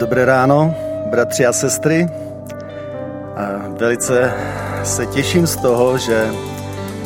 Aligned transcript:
Dobré 0.00 0.24
ráno, 0.24 0.74
bratři 1.10 1.46
a 1.46 1.52
sestry. 1.52 2.08
Velice 3.78 4.32
se 4.84 5.06
těším 5.06 5.46
z 5.46 5.56
toho, 5.56 5.98
že 5.98 6.30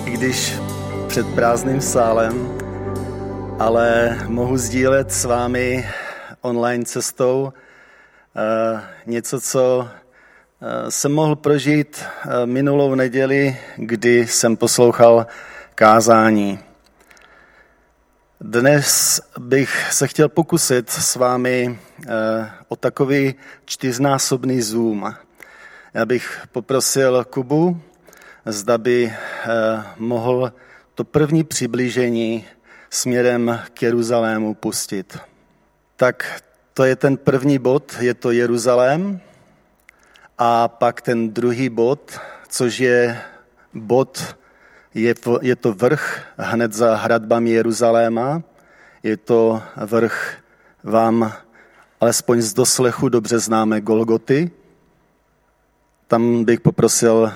i 0.06 0.10
když 0.10 0.54
před 1.08 1.26
prázdným 1.34 1.80
sálem, 1.80 2.58
ale 3.58 4.18
mohu 4.28 4.56
sdílet 4.56 5.12
s 5.12 5.24
vámi 5.24 5.88
online 6.40 6.84
cestou 6.84 7.52
eh, 8.36 8.80
něco, 9.06 9.40
co 9.40 9.88
eh, 9.88 10.90
jsem 10.90 11.12
mohl 11.12 11.36
prožít 11.36 12.02
eh, 12.02 12.46
minulou 12.46 12.94
neděli, 12.94 13.58
kdy 13.76 14.26
jsem 14.26 14.56
poslouchal 14.56 15.26
kázání. 15.74 16.58
Dnes 18.46 19.20
bych 19.38 19.92
se 19.92 20.08
chtěl 20.08 20.28
pokusit 20.28 20.90
s 20.90 21.16
vámi 21.16 21.78
eh, 22.06 22.50
o 22.68 22.76
takový 22.76 23.34
čtyřnásobný 23.64 24.62
zoom. 24.62 25.14
Já 25.94 26.06
bych 26.06 26.42
poprosil 26.52 27.24
Kubu, 27.24 27.80
zda 28.46 28.78
by 28.78 29.12
eh, 29.12 29.84
mohl 29.96 30.52
to 30.94 31.04
první 31.04 31.44
přiblížení 31.44 32.44
směrem 32.90 33.60
k 33.74 33.82
Jeruzalému 33.82 34.54
pustit. 34.54 35.18
Tak 35.96 36.42
to 36.74 36.84
je 36.84 36.96
ten 36.96 37.16
první 37.16 37.58
bod, 37.58 37.96
je 38.00 38.14
to 38.14 38.30
Jeruzalém. 38.30 39.20
A 40.38 40.68
pak 40.68 41.00
ten 41.00 41.30
druhý 41.30 41.68
bod, 41.68 42.18
což 42.48 42.78
je 42.78 43.20
bod 43.74 44.36
je 44.94 45.14
to, 45.14 45.38
je 45.42 45.56
to 45.56 45.72
vrch 45.72 46.22
hned 46.38 46.72
za 46.72 46.96
hradbami 46.96 47.50
Jeruzaléma. 47.50 48.42
Je 49.02 49.16
to 49.16 49.62
vrch 49.76 50.36
vám 50.82 51.32
alespoň 52.00 52.40
z 52.40 52.54
doslechu 52.54 53.08
dobře 53.08 53.38
známe 53.38 53.80
Golgoty. 53.80 54.50
Tam 56.06 56.44
bych 56.44 56.60
poprosil 56.60 57.32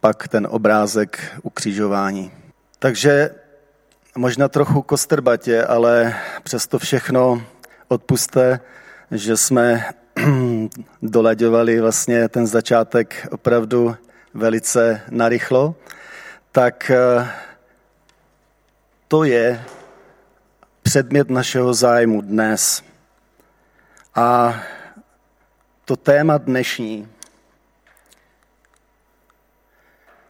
pak 0.00 0.28
ten 0.28 0.46
obrázek 0.50 1.18
ukřižování. 1.42 2.32
Takže 2.78 3.30
možná 4.16 4.48
trochu 4.48 4.82
kostrbatě, 4.82 5.64
ale 5.64 6.14
přesto 6.42 6.78
všechno 6.78 7.42
odpuste, 7.88 8.60
že 9.10 9.36
jsme 9.36 9.84
dolaďovali 11.02 11.80
vlastně 11.80 12.28
ten 12.28 12.46
začátek 12.46 13.28
opravdu 13.30 13.96
velice 14.34 15.00
narychlo 15.10 15.74
tak 16.54 16.90
eh, 16.90 17.30
to 19.08 19.24
je 19.24 19.64
předmět 20.82 21.30
našeho 21.30 21.74
zájmu 21.74 22.20
dnes. 22.20 22.82
A 24.14 24.60
to 25.84 25.96
téma 25.96 26.38
dnešní 26.38 27.08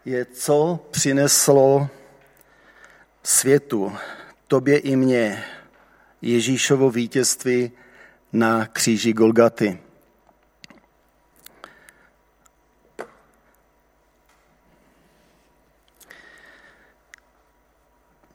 je, 0.04 0.24
co 0.24 0.86
přineslo 0.90 1.88
světu, 3.22 3.92
tobě 4.48 4.78
i 4.78 4.96
mně, 4.96 5.44
Ježíšovo 6.22 6.90
vítězství 6.90 7.72
na 8.32 8.66
kříži 8.66 9.12
Golgaty. 9.12 9.83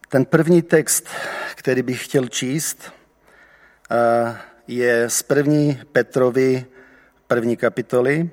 Ten 0.09 0.25
první 0.25 0.61
text, 0.61 1.07
který 1.55 1.81
bych 1.81 2.05
chtěl 2.05 2.27
číst, 2.27 2.91
eh, 3.91 4.37
je 4.67 5.09
z 5.09 5.23
první 5.23 5.81
Petrovi 5.91 6.65
první 7.27 7.57
kapitoly 7.57 8.29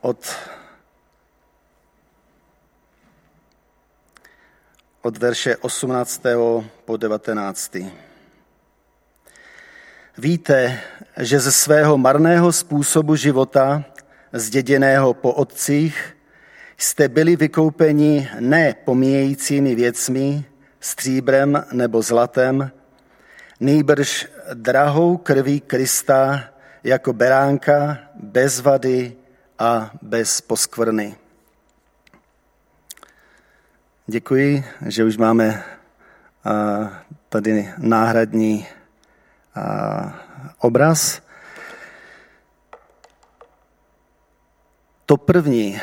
od, 0.00 0.36
od 5.02 5.18
verše 5.18 5.56
18. 5.56 6.22
po 6.84 6.96
19. 6.96 7.76
Víte, 10.18 10.80
že 11.16 11.40
ze 11.40 11.52
svého 11.52 11.98
marného 11.98 12.52
způsobu 12.52 13.16
života, 13.16 13.84
zděděného 14.32 15.14
po 15.14 15.32
otcích, 15.32 16.16
Jste 16.76 17.08
byli 17.08 17.36
vykoupeni 17.36 18.30
ne 18.40 18.74
pomíjejícími 18.84 19.74
věcmi, 19.74 20.44
stříbrem 20.80 21.64
nebo 21.72 22.02
zlatem, 22.02 22.70
nýbrž 23.60 24.28
drahou 24.54 25.16
krví 25.16 25.60
Krista 25.60 26.44
jako 26.84 27.12
beránka 27.12 27.98
bez 28.14 28.60
vady 28.60 29.16
a 29.58 29.90
bez 30.02 30.40
poskvrny. 30.40 31.16
Děkuji, 34.06 34.64
že 34.86 35.04
už 35.04 35.16
máme 35.16 35.64
tady 37.28 37.74
náhradní 37.78 38.66
obraz. 40.58 41.22
To 45.06 45.16
první, 45.16 45.80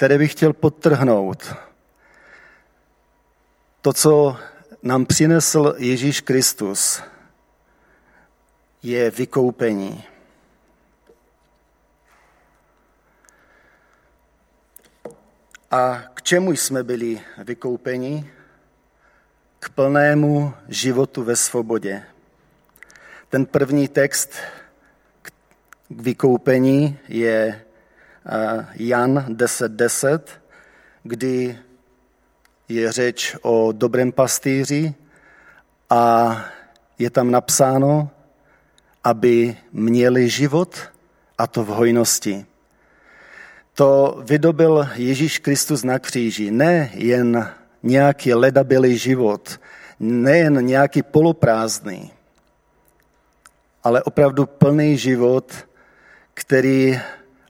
které 0.00 0.18
bych 0.18 0.32
chtěl 0.32 0.52
podtrhnout. 0.52 1.54
To, 3.82 3.92
co 3.92 4.36
nám 4.82 5.06
přinesl 5.06 5.74
Ježíš 5.78 6.20
Kristus, 6.20 7.02
je 8.82 9.10
vykoupení. 9.10 10.04
A 15.70 16.02
k 16.14 16.22
čemu 16.22 16.52
jsme 16.52 16.82
byli 16.82 17.20
vykoupeni? 17.38 18.30
K 19.58 19.68
plnému 19.68 20.54
životu 20.68 21.24
ve 21.24 21.36
svobodě. 21.36 22.02
Ten 23.28 23.46
první 23.46 23.88
text 23.88 24.34
k 25.22 25.32
vykoupení 25.90 26.98
je 27.08 27.64
Jan 28.74 29.24
10.10, 29.28 29.68
10, 29.68 30.40
kdy 31.02 31.58
je 32.68 32.92
řeč 32.92 33.36
o 33.42 33.72
dobrém 33.72 34.12
pastýři 34.12 34.94
a 35.90 36.36
je 36.98 37.10
tam 37.10 37.30
napsáno, 37.30 38.10
aby 39.04 39.56
měli 39.72 40.28
život 40.28 40.78
a 41.38 41.46
to 41.46 41.64
v 41.64 41.68
hojnosti. 41.68 42.46
To 43.74 44.20
vydobil 44.24 44.88
Ježíš 44.94 45.38
Kristus 45.38 45.82
na 45.84 45.98
kříži. 45.98 46.50
Ne 46.50 46.90
jen 46.94 47.52
nějaký 47.82 48.34
ledabilý 48.34 48.98
život, 48.98 49.60
nejen 50.00 50.66
nějaký 50.66 51.02
poloprázdný, 51.02 52.12
ale 53.82 54.02
opravdu 54.02 54.46
plný 54.46 54.98
život, 54.98 55.52
který 56.34 57.00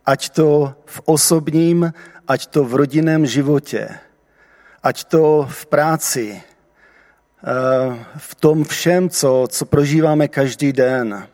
ať 0.07 0.31
to 0.31 0.75
v 0.87 1.01
osobním, 1.05 1.93
ať 2.29 2.47
to 2.47 2.65
v 2.65 2.75
rodinném 2.75 3.27
životě, 3.27 3.99
ať 4.83 5.05
to 5.05 5.47
v 5.51 5.67
práci, 5.67 6.43
eh, 6.43 8.07
v 8.17 8.35
tom 8.35 8.65
všem, 8.65 9.11
co, 9.11 9.49
co 9.51 9.67
prožíváme 9.67 10.29
každý 10.29 10.73
den, 10.73 11.29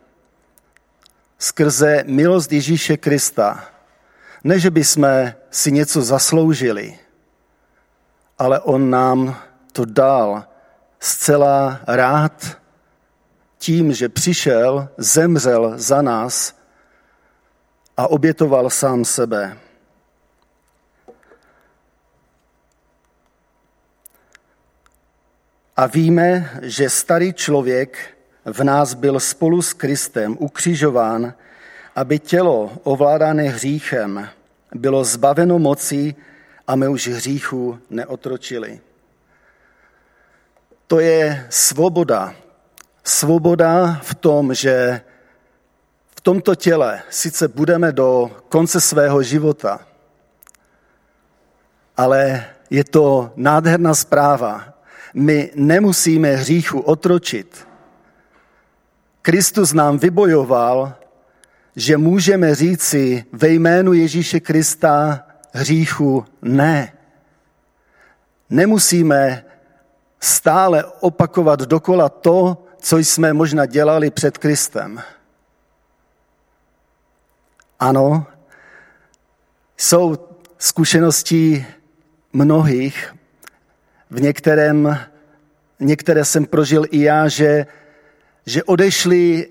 skrze 1.38 2.04
milost 2.06 2.52
Ježíše 2.52 2.96
Krista. 2.96 3.64
Ne, 4.44 4.58
že 4.58 4.70
bychom 4.70 5.32
si 5.50 5.72
něco 5.72 6.02
zasloužili, 6.02 6.98
ale 8.38 8.60
on 8.60 8.90
nám 8.90 9.36
to 9.72 9.84
dal 9.84 10.44
zcela 11.00 11.80
rád 11.86 12.58
tím, 13.58 13.92
že 13.92 14.08
přišel, 14.08 14.88
zemřel 14.96 15.72
za 15.76 16.02
nás 16.02 16.55
a 17.96 18.08
obětoval 18.08 18.70
sám 18.70 19.04
sebe. 19.04 19.56
A 25.76 25.86
víme, 25.86 26.50
že 26.62 26.90
starý 26.90 27.32
člověk 27.32 28.16
v 28.44 28.64
nás 28.64 28.94
byl 28.94 29.20
spolu 29.20 29.62
s 29.62 29.72
Kristem 29.72 30.36
ukřižován, 30.40 31.34
aby 31.96 32.18
tělo 32.18 32.72
ovládané 32.82 33.42
hříchem 33.42 34.28
bylo 34.74 35.04
zbaveno 35.04 35.58
moci 35.58 36.14
a 36.66 36.76
my 36.76 36.88
už 36.88 37.08
hříchu 37.08 37.78
neotročili. 37.90 38.80
To 40.86 41.00
je 41.00 41.46
svoboda. 41.50 42.34
Svoboda 43.04 44.00
v 44.02 44.14
tom, 44.14 44.54
že 44.54 45.00
tomto 46.26 46.54
těle 46.54 47.02
sice 47.10 47.48
budeme 47.48 47.92
do 47.92 48.30
konce 48.48 48.80
svého 48.80 49.22
života, 49.22 49.80
ale 51.96 52.44
je 52.70 52.84
to 52.84 53.32
nádherná 53.36 53.94
zpráva. 53.94 54.74
My 55.14 55.50
nemusíme 55.54 56.36
hříchu 56.36 56.80
otročit, 56.80 57.68
Kristus 59.22 59.72
nám 59.72 59.98
vybojoval, 59.98 60.94
že 61.76 61.96
můžeme 61.96 62.54
říci 62.54 63.24
ve 63.32 63.48
jménu 63.48 63.92
Ježíše 63.92 64.40
Krista 64.40 65.26
hříchu 65.52 66.24
ne. 66.42 66.92
Nemusíme 68.50 69.44
stále 70.20 70.84
opakovat 70.84 71.60
dokola 71.60 72.08
to, 72.08 72.66
co 72.80 72.98
jsme 72.98 73.32
možná 73.32 73.66
dělali 73.66 74.10
před 74.10 74.38
Kristem. 74.38 75.02
Ano, 77.80 78.26
jsou 79.76 80.16
zkušenosti 80.58 81.66
mnohých, 82.32 83.14
v 84.10 84.20
některém, 84.20 84.98
některé 85.80 86.24
jsem 86.24 86.46
prožil 86.46 86.84
i 86.90 87.02
já, 87.02 87.28
že, 87.28 87.66
že 88.46 88.64
odešli 88.64 89.48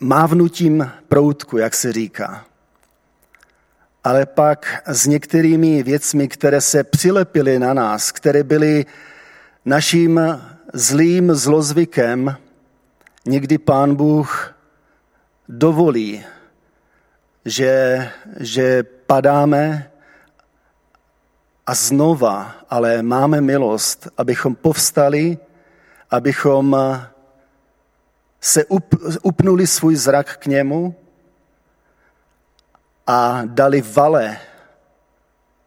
mávnutím 0.00 0.90
proutku, 1.08 1.58
jak 1.58 1.74
se 1.74 1.92
říká. 1.92 2.44
Ale 4.04 4.26
pak 4.26 4.82
s 4.86 5.06
některými 5.06 5.82
věcmi, 5.82 6.28
které 6.28 6.60
se 6.60 6.84
přilepily 6.84 7.58
na 7.58 7.74
nás, 7.74 8.12
které 8.12 8.42
byly 8.42 8.86
naším 9.64 10.20
zlým 10.72 11.34
zlozvykem, 11.34 12.36
někdy 13.26 13.58
pán 13.58 13.94
Bůh 13.94 14.54
dovolí, 15.48 16.24
že, 17.44 18.08
že 18.40 18.82
padáme 18.82 19.90
a 21.66 21.74
znova, 21.74 22.54
ale 22.70 23.02
máme 23.02 23.40
milost, 23.40 24.08
abychom 24.16 24.54
povstali, 24.54 25.38
abychom 26.10 26.76
se 28.40 28.64
up, 28.64 28.94
upnuli 29.22 29.66
svůj 29.66 29.96
zrak 29.96 30.36
k 30.36 30.46
němu 30.46 30.94
a 33.06 33.42
dali 33.44 33.82
vale 33.82 34.38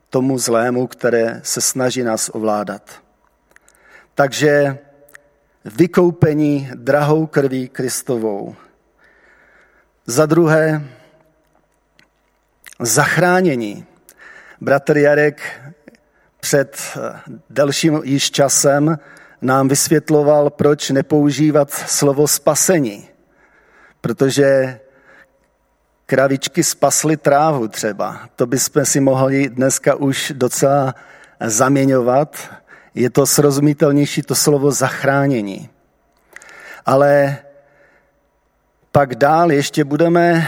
tomu 0.09 0.38
zlému, 0.38 0.88
které 0.88 1.41
se 1.44 1.62
snaží 1.62 2.03
nás 2.03 2.29
ovládat. 2.33 3.01
Takže 4.13 4.77
vykoupení 5.65 6.69
drahou 6.75 7.25
krví 7.25 7.69
Kristovou. 7.69 8.56
Za 10.06 10.25
druhé, 10.25 10.81
zachránění. 12.79 13.85
Bratr 14.62 14.97
Jarek 14.97 15.41
před 16.39 16.97
delším 17.50 18.01
již 18.03 18.31
časem 18.31 19.00
nám 19.41 19.68
vysvětloval, 19.68 20.50
proč 20.50 20.89
nepoužívat 20.89 21.71
slovo 21.71 22.27
spasení. 22.27 23.07
Protože 24.01 24.79
kravičky 26.06 26.63
spasly 26.63 27.18
trávu 27.18 27.68
třeba. 27.68 28.19
To 28.35 28.45
bychom 28.45 28.85
si 28.85 29.00
mohli 29.00 29.50
dneska 29.50 29.95
už 29.95 30.33
docela 30.35 30.95
zaměňovat. 31.45 32.38
Je 32.95 33.09
to 33.09 33.25
srozumitelnější 33.25 34.21
to 34.21 34.35
slovo 34.35 34.71
zachránění. 34.71 35.69
Ale 36.85 37.38
pak 38.91 39.15
dál 39.15 39.51
ještě 39.51 39.83
budeme, 39.83 40.47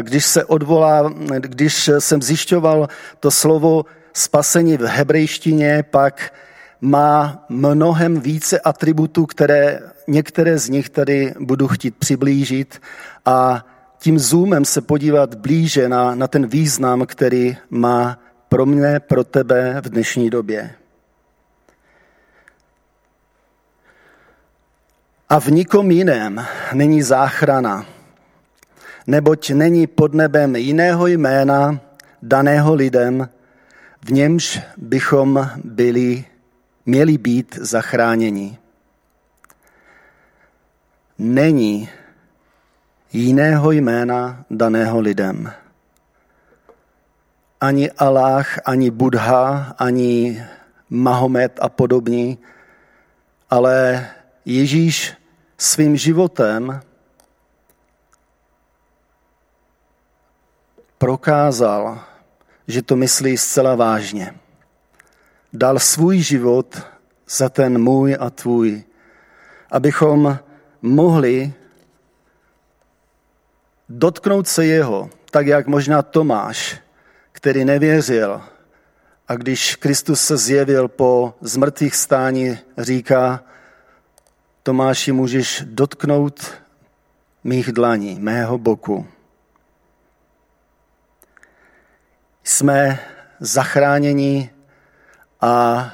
když 0.00 0.26
se 0.26 0.44
odvolá, 0.44 1.12
když 1.38 1.90
jsem 1.98 2.22
zjišťoval 2.22 2.88
to 3.20 3.30
slovo 3.30 3.84
spasení 4.12 4.76
v 4.76 4.82
hebrejštině, 4.82 5.84
pak 5.90 6.32
má 6.80 7.44
mnohem 7.48 8.20
více 8.20 8.60
atributů, 8.60 9.26
které 9.26 9.80
některé 10.08 10.58
z 10.58 10.68
nich 10.68 10.88
tady 10.88 11.34
budu 11.40 11.68
chtít 11.68 11.96
přiblížit 11.96 12.82
a 13.24 13.66
tím 13.98 14.18
zoomem 14.18 14.64
se 14.64 14.80
podívat 14.80 15.34
blíže 15.34 15.88
na, 15.88 16.14
na 16.14 16.28
ten 16.28 16.46
význam, 16.46 17.06
který 17.06 17.56
má 17.70 18.18
pro 18.48 18.66
mě, 18.66 19.00
pro 19.00 19.24
tebe 19.24 19.80
v 19.80 19.88
dnešní 19.88 20.30
době. 20.30 20.70
A 25.28 25.40
v 25.40 25.48
nikom 25.48 25.90
jiném 25.90 26.46
není 26.72 27.02
záchrana, 27.02 27.86
neboť 29.06 29.50
není 29.50 29.86
pod 29.86 30.14
nebem 30.14 30.56
jiného 30.56 31.06
jména 31.06 31.80
daného 32.22 32.74
lidem, 32.74 33.28
v 34.04 34.12
němž 34.12 34.60
bychom 34.76 35.50
byli 35.64 36.24
měli 36.86 37.18
být 37.18 37.58
zachráněni. 37.60 38.58
Není 41.18 41.88
jiného 43.12 43.72
jména 43.72 44.44
daného 44.50 45.00
lidem. 45.00 45.52
Ani 47.60 47.90
Allah, 47.90 48.58
ani 48.64 48.90
Buddha, 48.90 49.74
ani 49.78 50.42
Mahomet 50.90 51.58
a 51.62 51.68
podobní, 51.68 52.38
ale 53.50 54.06
Ježíš 54.44 55.14
svým 55.58 55.96
životem 55.96 56.80
prokázal, 61.04 62.00
že 62.64 62.82
to 62.82 62.96
myslí 62.96 63.36
zcela 63.36 63.74
vážně 63.74 64.34
dal 65.52 65.78
svůj 65.78 66.18
život 66.18 66.82
za 67.28 67.48
ten 67.48 67.78
můj 67.78 68.16
a 68.20 68.30
tvůj, 68.30 68.82
abychom 69.70 70.38
mohli 70.82 71.52
dotknout 73.88 74.48
se 74.48 74.66
jeho, 74.66 75.10
tak 75.30 75.46
jak 75.46 75.66
možná 75.66 76.02
Tomáš, 76.02 76.80
který 77.32 77.64
nevěřil. 77.64 78.40
A 79.28 79.34
když 79.34 79.76
Kristus 79.76 80.20
se 80.20 80.36
zjevil 80.36 80.88
po 80.88 81.34
zmrtvých 81.40 81.94
stání, 81.94 82.58
říká, 82.78 83.44
Tomáši, 84.62 85.12
můžeš 85.12 85.62
dotknout 85.68 86.40
mých 87.44 87.72
dlaní, 87.72 88.16
mého 88.20 88.58
boku. 88.58 89.06
Jsme 92.44 92.98
zachráněni 93.40 94.50
a 95.40 95.90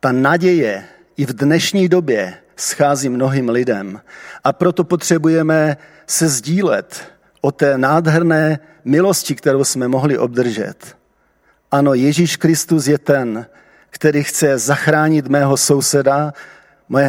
ta 0.00 0.12
naděje 0.12 0.84
i 1.16 1.26
v 1.26 1.32
dnešní 1.32 1.88
době 1.88 2.34
schází 2.56 3.08
mnohým 3.08 3.48
lidem. 3.48 4.00
A 4.44 4.52
proto 4.52 4.84
potřebujeme 4.84 5.76
se 6.06 6.28
sdílet 6.28 7.12
o 7.40 7.52
té 7.52 7.78
nádherné 7.78 8.58
milosti, 8.84 9.34
kterou 9.34 9.64
jsme 9.64 9.88
mohli 9.88 10.18
obdržet. 10.18 10.96
Ano, 11.70 11.94
Ježíš 11.94 12.36
Kristus 12.36 12.86
je 12.86 12.98
ten, 12.98 13.46
který 13.90 14.22
chce 14.22 14.58
zachránit 14.58 15.28
mého 15.28 15.56
souseda, 15.56 16.32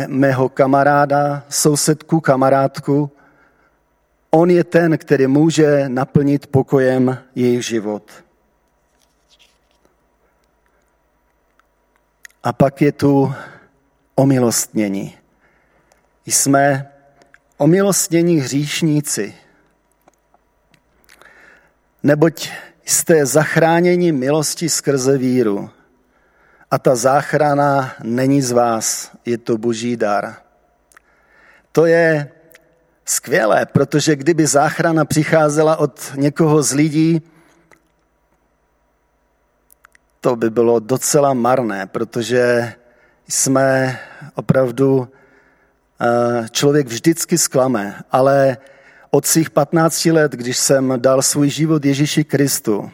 mého 0.08 0.50
kamaráda, 0.50 1.44
sousedku, 1.50 2.20
kamarádku. 2.20 3.12
On 4.30 4.50
je 4.50 4.64
ten, 4.64 4.98
který 4.98 5.28
může 5.28 5.90
naplnit 5.90 6.48
pokojem 6.48 7.18
jejich 7.36 7.66
život. 7.66 8.25
A 12.46 12.54
pak 12.54 12.82
je 12.82 12.92
tu 12.92 13.34
omilostnění. 14.16 15.18
Jsme 16.26 16.92
omilostnění 17.58 18.38
hříšníci, 18.38 19.36
neboť 22.04 22.50
jste 22.86 23.26
zachráněni 23.26 24.12
milosti 24.12 24.70
skrze 24.70 25.18
víru. 25.18 25.70
A 26.72 26.80
ta 26.80 26.96
záchrana 26.96 27.96
není 28.04 28.42
z 28.42 28.52
vás, 28.52 29.12
je 29.26 29.38
to 29.38 29.58
boží 29.58 29.98
dar. 29.98 30.36
To 31.72 31.86
je 31.86 32.32
skvělé, 33.06 33.66
protože 33.66 34.16
kdyby 34.16 34.48
záchrana 34.48 35.06
přicházela 35.06 35.78
od 35.78 36.12
někoho 36.16 36.64
z 36.64 36.72
lidí, 36.72 37.22
to 40.26 40.36
by 40.36 40.50
bylo 40.50 40.80
docela 40.80 41.34
marné, 41.34 41.86
protože 41.86 42.74
jsme 43.28 44.00
opravdu, 44.36 45.08
eh, 46.02 46.50
člověk 46.52 46.88
vždycky 46.88 47.38
zklame, 47.38 48.02
ale 48.12 48.58
od 49.12 49.26
svých 49.26 49.50
15 49.50 50.12
let, 50.12 50.32
když 50.32 50.58
jsem 50.58 50.94
dal 50.98 51.22
svůj 51.22 51.50
život 51.50 51.86
Ježíši 51.86 52.24
Kristu, 52.24 52.92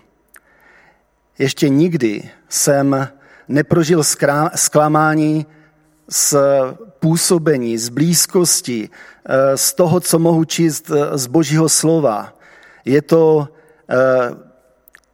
ještě 1.40 1.70
nikdy 1.70 2.30
jsem 2.50 3.08
neprožil 3.48 4.04
zklamání 4.56 5.46
z 6.10 6.36
působení, 7.00 7.78
z 7.78 7.90
blízkosti, 7.90 8.90
eh, 9.26 9.58
z 9.58 9.74
toho, 9.74 10.00
co 10.00 10.20
mohu 10.20 10.44
číst 10.44 10.92
eh, 10.92 11.18
z 11.18 11.28
Božího 11.28 11.70
slova. 11.70 12.36
Je 12.86 13.02
to 13.02 13.48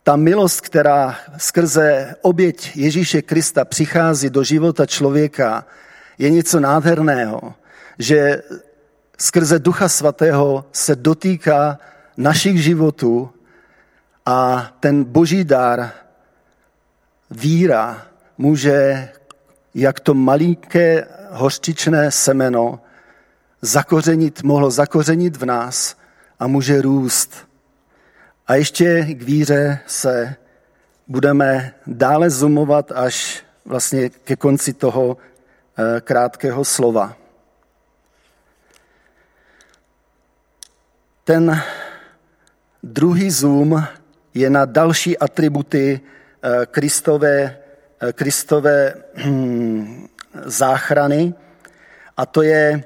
ta 0.08 0.16
milost, 0.16 0.62
která 0.62 1.16
skrze 1.38 2.16
oběť 2.22 2.72
Ježíše 2.76 3.22
Krista 3.22 3.66
přichází 3.66 4.30
do 4.30 4.44
života 4.44 4.86
člověka, 4.86 5.66
je 6.18 6.30
něco 6.30 6.60
nádherného, 6.60 7.54
že 8.00 8.42
skrze 9.18 9.60
Ducha 9.60 9.90
Svatého 9.90 10.66
se 10.72 10.96
dotýká 10.96 11.80
našich 12.18 12.64
životů 12.64 13.30
a 14.26 14.70
ten 14.80 15.04
boží 15.04 15.44
dar, 15.44 15.92
víra, 17.32 18.08
může 18.38 19.10
jak 19.76 20.00
to 20.00 20.14
malinké 20.14 21.08
hořčičné 21.30 22.12
semeno 22.12 22.80
zakořenit, 23.62 24.44
mohlo 24.44 24.72
zakořenit 24.72 25.38
v 25.38 25.46
nás 25.46 25.96
a 26.40 26.48
může 26.48 26.82
růst. 26.82 27.47
A 28.48 28.56
ještě 28.56 29.06
k 29.06 29.22
víře 29.22 29.80
se 29.88 30.36
budeme 31.08 31.74
dále 31.88 32.30
zoomovat 32.30 32.92
až 32.92 33.44
vlastně 33.66 34.10
ke 34.10 34.36
konci 34.36 34.74
toho 34.74 35.18
eh, 35.18 36.02
krátkého 36.02 36.66
slova. 36.66 37.18
Ten 41.24 41.62
druhý 42.84 43.32
zoom 43.32 43.88
je 44.34 44.50
na 44.50 44.66
další 44.66 45.18
atributy 45.18 46.00
eh, 46.44 46.66
Kristové, 46.66 47.58
eh, 48.00 48.14
Kristové 48.14 48.94
hm, 49.16 50.08
záchrany 50.46 51.34
a 52.18 52.26
to 52.26 52.42
je 52.42 52.84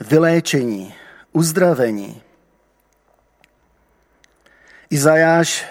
vyléčení, 0.00 0.94
uzdravení. 1.32 2.22
Izajáš 4.90 5.66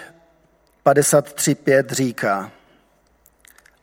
53.5 0.86 1.90
říká, 1.90 2.50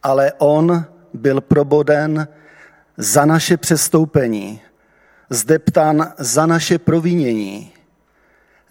ale 0.03 0.33
on 0.37 0.85
byl 1.13 1.41
proboden 1.41 2.27
za 2.97 3.25
naše 3.25 3.57
přestoupení, 3.57 4.61
zdeptan 5.29 6.13
za 6.17 6.45
naše 6.45 6.79
provinění. 6.79 7.73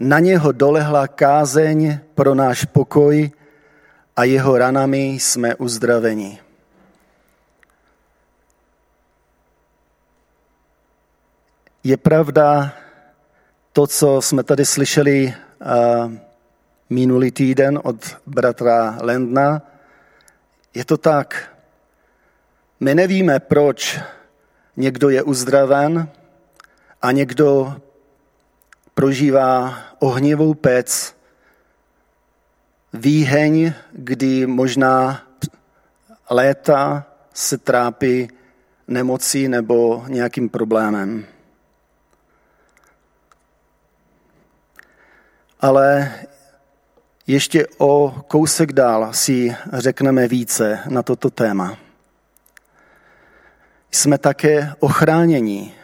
Na 0.00 0.18
něho 0.18 0.52
dolehla 0.52 1.08
kázeň 1.08 1.98
pro 2.14 2.34
náš 2.34 2.64
pokoj 2.64 3.30
a 4.16 4.24
jeho 4.24 4.58
ranami 4.58 5.06
jsme 5.06 5.54
uzdraveni. 5.54 6.40
Je 11.84 11.96
pravda 11.96 12.72
to, 13.72 13.86
co 13.86 14.22
jsme 14.22 14.42
tady 14.42 14.64
slyšeli 14.64 15.34
minulý 16.90 17.30
týden 17.30 17.80
od 17.82 18.16
bratra 18.26 18.98
Lendna, 19.00 19.62
je 20.74 20.84
to 20.84 20.96
tak. 20.96 21.56
My 22.80 22.94
nevíme, 22.94 23.40
proč 23.40 24.00
někdo 24.76 25.10
je 25.10 25.22
uzdraven 25.22 26.08
a 27.02 27.12
někdo 27.12 27.76
prožívá 28.94 29.78
ohnivou 29.98 30.54
pec, 30.54 31.16
výheň, 32.92 33.72
kdy 33.92 34.46
možná 34.46 35.22
léta 36.30 37.06
se 37.34 37.58
trápí 37.58 38.28
nemocí 38.88 39.48
nebo 39.48 40.04
nějakým 40.08 40.48
problémem. 40.48 41.26
Ale 45.60 46.12
ještě 47.26 47.66
o 47.78 48.22
kousek 48.28 48.72
dál 48.72 49.08
si 49.12 49.56
řekneme 49.72 50.28
více 50.28 50.80
na 50.88 51.02
toto 51.02 51.30
téma. 51.30 51.78
Jsme 53.90 54.18
také 54.18 54.72
ochráněni 54.78 55.74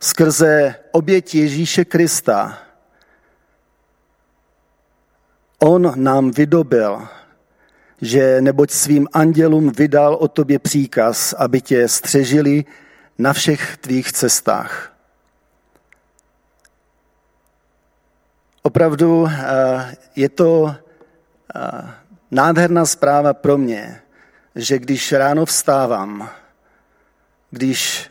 skrze 0.00 0.74
oběť 0.92 1.34
Ježíše 1.34 1.84
Krista. 1.84 2.58
On 5.58 5.92
nám 5.96 6.30
vydobil, 6.30 7.08
že 8.00 8.40
neboť 8.40 8.70
svým 8.70 9.08
andělům 9.12 9.70
vydal 9.70 10.14
o 10.14 10.28
tobě 10.28 10.58
příkaz, 10.58 11.32
aby 11.32 11.60
tě 11.60 11.88
střežili 11.88 12.64
na 13.18 13.32
všech 13.32 13.76
tvých 13.76 14.12
cestách. 14.12 14.93
Opravdu 18.66 19.26
eh, 19.28 19.96
je 20.16 20.28
to 20.28 20.74
eh, 21.54 21.90
nádherná 22.30 22.86
zpráva 22.86 23.34
pro 23.34 23.58
mě, 23.58 24.00
že 24.54 24.78
když 24.78 25.12
ráno 25.12 25.46
vstávám, 25.46 26.28
když 27.50 28.10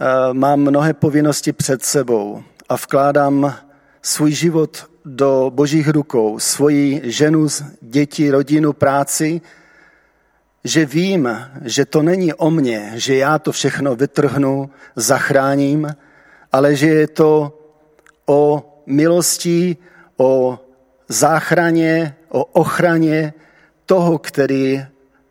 eh, 0.00 0.34
mám 0.34 0.60
mnohé 0.60 0.94
povinnosti 0.94 1.52
před 1.52 1.84
sebou 1.84 2.42
a 2.68 2.74
vkládám 2.74 3.56
svůj 4.02 4.32
život 4.32 4.90
do 5.04 5.50
božích 5.54 5.88
rukou, 5.88 6.38
svoji 6.38 7.00
ženu, 7.04 7.46
děti, 7.80 8.30
rodinu, 8.30 8.72
práci, 8.72 9.40
že 10.64 10.86
vím, 10.86 11.48
že 11.64 11.84
to 11.84 12.02
není 12.02 12.34
o 12.34 12.50
mně, 12.50 12.92
že 12.94 13.16
já 13.16 13.38
to 13.38 13.52
všechno 13.52 13.96
vytrhnu, 13.96 14.70
zachráním, 14.96 15.96
ale 16.52 16.76
že 16.76 16.86
je 16.86 17.08
to 17.08 17.58
o 18.26 18.70
milostí, 18.86 19.76
o 20.16 20.58
záchraně, 21.08 22.16
o 22.28 22.44
ochraně 22.44 23.34
toho, 23.86 24.18
který 24.18 24.86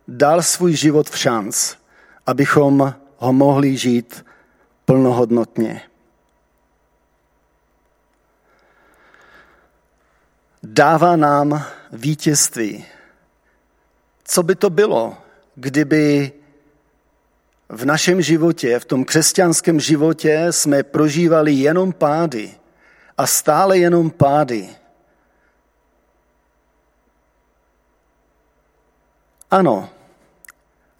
dal 0.08 0.42
svůj 0.42 0.72
život 0.72 1.10
v 1.10 1.18
šanc, 1.18 1.74
abychom 2.26 2.94
ho 3.16 3.32
mohli 3.32 3.76
žít 3.76 4.24
plnohodnotně. 4.84 5.82
Dává 10.62 11.16
nám 11.16 11.64
vítězství. 11.92 12.84
Co 14.24 14.42
by 14.42 14.54
to 14.54 14.70
bylo, 14.70 15.16
kdyby 15.54 16.32
v 17.68 17.84
našem 17.84 18.22
životě, 18.22 18.78
v 18.78 18.84
tom 18.84 19.04
křesťanském 19.04 19.80
životě 19.80 20.46
jsme 20.50 20.82
prožívali 20.82 21.52
jenom 21.52 21.92
pády, 21.92 22.54
a 23.18 23.26
stále 23.26 23.78
jenom 23.78 24.10
pády. 24.10 24.68
Ano, 29.50 29.90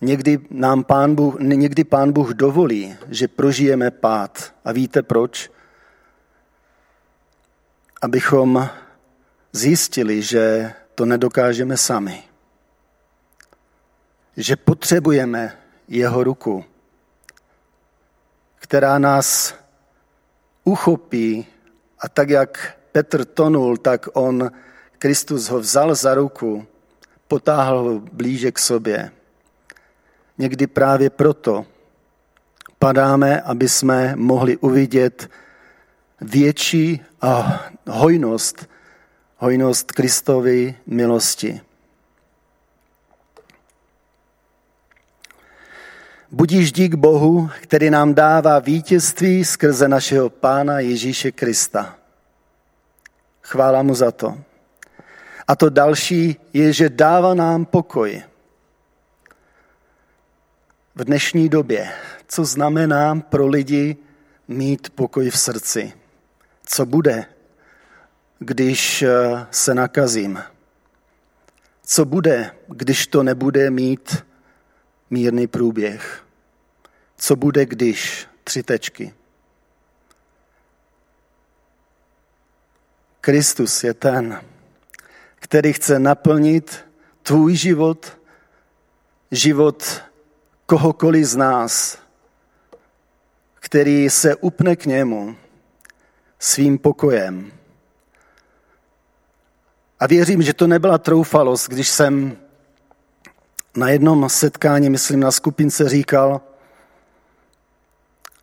někdy 0.00 0.38
nám 0.50 0.84
pán 0.84 1.14
Bůh, 1.14 1.36
někdy 1.40 1.84
pán 1.84 2.12
Bůh 2.12 2.30
dovolí, 2.30 2.96
že 3.08 3.28
prožijeme 3.28 3.90
pád. 3.90 4.54
A 4.64 4.72
víte 4.72 5.02
proč? 5.02 5.50
Abychom 8.02 8.70
zjistili, 9.52 10.22
že 10.22 10.72
to 10.94 11.04
nedokážeme 11.06 11.76
sami. 11.76 12.22
Že 14.36 14.56
potřebujeme 14.56 15.58
jeho 15.88 16.24
ruku, 16.24 16.64
která 18.56 18.98
nás 18.98 19.54
uchopí 20.64 21.46
a 22.04 22.08
tak 22.08 22.30
jak 22.30 22.76
Petr 22.92 23.24
tonul, 23.24 23.76
tak 23.76 24.08
on, 24.12 24.50
Kristus 24.98 25.48
ho 25.48 25.60
vzal 25.60 25.94
za 25.94 26.14
ruku, 26.14 26.66
potáhl 27.28 27.78
ho 27.78 28.00
blíže 28.12 28.52
k 28.52 28.58
sobě. 28.58 29.10
Někdy 30.38 30.66
právě 30.66 31.10
proto 31.10 31.66
padáme, 32.78 33.40
aby 33.40 33.68
jsme 33.68 34.16
mohli 34.16 34.56
uvidět 34.56 35.30
větší 36.20 37.00
a 37.20 37.64
hojnost, 37.88 38.68
hojnost 39.36 39.92
Kristovy 39.92 40.76
milosti. 40.86 41.60
Budíš 46.34 46.72
dík 46.72 46.94
Bohu, 46.94 47.50
který 47.60 47.90
nám 47.90 48.14
dává 48.14 48.58
vítězství 48.58 49.44
skrze 49.44 49.88
našeho 49.88 50.30
Pána 50.30 50.80
Ježíše 50.80 51.32
Krista. 51.32 51.96
Chvála 53.42 53.82
mu 53.82 53.94
za 53.94 54.10
to. 54.10 54.38
A 55.48 55.56
to 55.56 55.70
další 55.70 56.36
je, 56.52 56.72
že 56.72 56.88
dává 56.88 57.34
nám 57.34 57.64
pokoj. 57.64 58.22
V 60.94 61.04
dnešní 61.04 61.48
době, 61.48 61.92
co 62.28 62.44
znamená 62.44 63.14
pro 63.14 63.46
lidi 63.46 63.96
mít 64.48 64.90
pokoj 64.90 65.30
v 65.30 65.38
srdci? 65.38 65.92
Co 66.66 66.86
bude, 66.86 67.24
když 68.38 69.02
eh, 69.02 69.46
se 69.50 69.74
nakazím? 69.74 70.42
Co 71.84 72.04
bude, 72.04 72.50
když 72.68 73.06
to 73.06 73.22
nebude 73.22 73.70
mít 73.70 74.24
mírný 75.10 75.46
průběh? 75.46 76.23
Co 77.16 77.36
bude, 77.36 77.66
když? 77.66 78.26
Tři 78.44 78.62
tečky. 78.62 79.14
Kristus 83.20 83.84
je 83.84 83.94
ten, 83.94 84.44
který 85.34 85.72
chce 85.72 85.98
naplnit 85.98 86.84
tvůj 87.22 87.56
život, 87.56 88.18
život 89.30 90.02
kohokoliv 90.66 91.26
z 91.26 91.36
nás, 91.36 91.98
který 93.54 94.10
se 94.10 94.36
upne 94.36 94.76
k 94.76 94.86
němu 94.86 95.36
svým 96.38 96.78
pokojem. 96.78 97.52
A 100.00 100.06
věřím, 100.06 100.42
že 100.42 100.54
to 100.54 100.66
nebyla 100.66 100.98
troufalost, 100.98 101.68
když 101.68 101.88
jsem 101.88 102.36
na 103.76 103.88
jednom 103.88 104.28
setkání, 104.28 104.90
myslím 104.90 105.20
na 105.20 105.30
skupince, 105.30 105.88
říkal, 105.88 106.40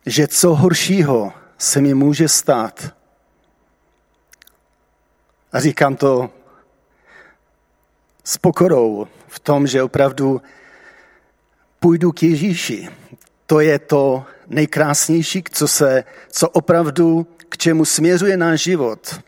že 0.06 0.26
co 0.26 0.54
horšího 0.54 1.32
se 1.58 1.80
mi 1.80 1.94
může 1.94 2.28
stát. 2.28 2.94
A 5.52 5.60
říkám 5.60 5.96
to 5.96 6.30
s 8.24 8.38
pokorou 8.38 9.06
v 9.28 9.40
tom, 9.40 9.66
že 9.66 9.82
opravdu 9.82 10.42
půjdu 11.80 12.12
k 12.12 12.22
Ježíši. 12.22 12.88
To 13.46 13.60
je 13.60 13.78
to 13.78 14.24
nejkrásnější, 14.46 15.44
co, 15.50 15.68
se, 15.68 16.04
co 16.28 16.48
opravdu 16.48 17.26
k 17.48 17.56
čemu 17.56 17.84
směřuje 17.84 18.36
náš 18.36 18.62
život. 18.62 19.20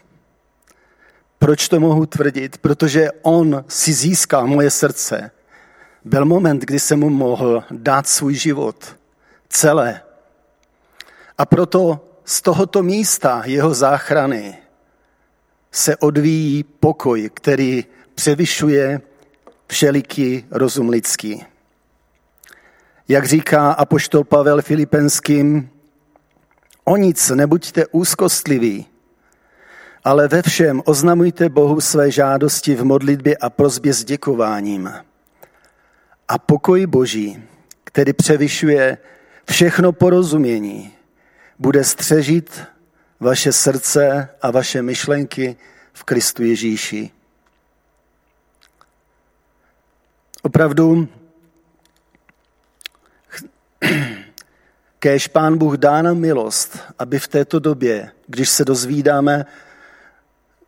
Proč 1.38 1.69
to 1.69 1.81
mohu 1.81 2.07
tvrdit? 2.07 2.59
Protože 2.59 3.09
on 3.23 3.64
si 3.69 3.93
získal 3.93 4.47
moje 4.47 4.71
srdce. 4.71 5.31
Byl 6.04 6.25
moment, 6.25 6.62
kdy 6.62 6.81
jsem 6.81 7.00
mu 7.00 7.11
mohl 7.11 7.64
dát 7.71 8.09
svůj 8.09 8.35
život 8.35 8.97
celé. 9.49 10.03
A 11.38 11.47
proto 11.47 12.00
z 12.25 12.43
tohoto 12.43 12.83
místa 12.83 13.43
jeho 13.45 13.75
záchrany 13.75 14.59
se 15.73 15.97
odvíjí 15.97 16.62
pokoj, 16.62 17.31
který 17.35 17.85
převyšuje 18.14 19.00
všeliký 19.67 20.47
rozum 20.50 20.88
lidský. 20.88 21.45
Jak 23.09 23.25
říká 23.25 23.73
apoštol 23.73 24.25
Pavel 24.25 24.62
Filipenským, 24.62 25.71
o 26.85 26.97
nic 26.97 27.31
nebuďte 27.31 27.87
úzkostliví, 27.87 28.87
ale 30.05 30.29
ve 30.29 30.43
všem 30.43 30.83
oznamujte 30.85 31.49
Bohu 31.49 31.81
své 31.81 32.11
žádosti 32.11 32.75
v 32.75 32.85
modlitbě 32.85 33.37
a 33.37 33.50
prozbě 33.50 33.95
s 33.95 34.05
děkováním. 34.05 34.93
A 36.29 36.38
pokoj 36.38 36.87
Boží, 36.87 37.43
který 37.85 38.12
převyšuje 38.12 38.99
všechno 39.50 39.93
porozumění, 39.93 40.93
bude 41.58 41.84
střežit 41.84 42.62
vaše 43.20 43.52
srdce 43.52 44.28
a 44.42 44.50
vaše 44.50 44.82
myšlenky 44.82 45.56
v 45.92 46.04
Kristu 46.04 46.42
Ježíši. 46.42 47.11
Opravdu, 50.42 51.08
kéž 54.99 55.28
Pán 55.28 55.58
Bůh 55.58 55.75
dá 55.75 56.02
nám 56.02 56.18
milost, 56.18 56.78
aby 56.99 57.18
v 57.18 57.28
této 57.28 57.58
době, 57.58 58.11
když 58.26 58.49
se 58.49 58.64
dozvídáme, 58.64 59.46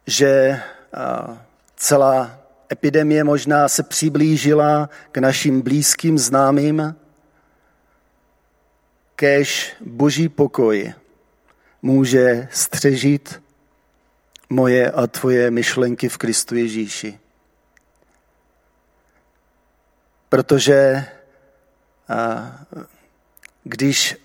že 0.07 0.61
celá 1.77 2.39
epidemie 2.73 3.25
možná 3.25 3.69
se 3.69 3.83
přiblížila 3.83 4.91
k 5.13 5.19
našim 5.19 5.63
blízkým 5.63 6.19
známým, 6.19 6.95
kéž 9.17 9.77
boží 9.81 10.29
pokoj 10.29 10.95
může 11.83 12.49
střežit 12.53 13.43
moje 14.51 14.91
a 14.91 15.07
tvoje 15.07 15.51
myšlenky 15.51 16.09
v 16.09 16.17
Kristu 16.17 16.55
Ježíši. 16.55 17.19
Protože 20.29 21.05
když 23.65 24.17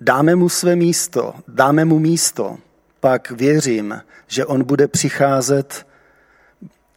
dáme 0.00 0.34
mu 0.34 0.48
své 0.48 0.76
místo, 0.76 1.34
dáme 1.48 1.84
mu 1.84 1.98
místo, 1.98 2.58
pak 3.00 3.30
věřím, 3.30 4.02
že 4.26 4.46
on 4.46 4.64
bude 4.64 4.88
přicházet, 4.88 5.86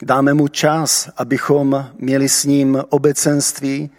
dáme 0.01 0.33
mu 0.33 0.47
čas, 0.47 1.09
abychom 1.17 1.91
měli 1.99 2.29
s 2.29 2.43
ním 2.43 2.83
obecenství, 2.89 3.89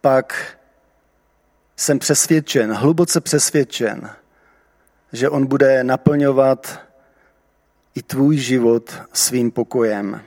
pak 0.00 0.57
jsem 1.78 1.98
přesvědčen, 1.98 2.72
hluboce 2.72 3.20
přesvědčen, 3.20 4.10
že 5.12 5.28
on 5.28 5.46
bude 5.46 5.84
naplňovat 5.84 6.80
i 7.94 8.02
tvůj 8.02 8.36
život 8.36 9.02
svým 9.12 9.50
pokojem. 9.50 10.22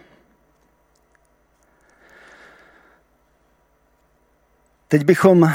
Teď 4.87 5.03
bychom 5.05 5.51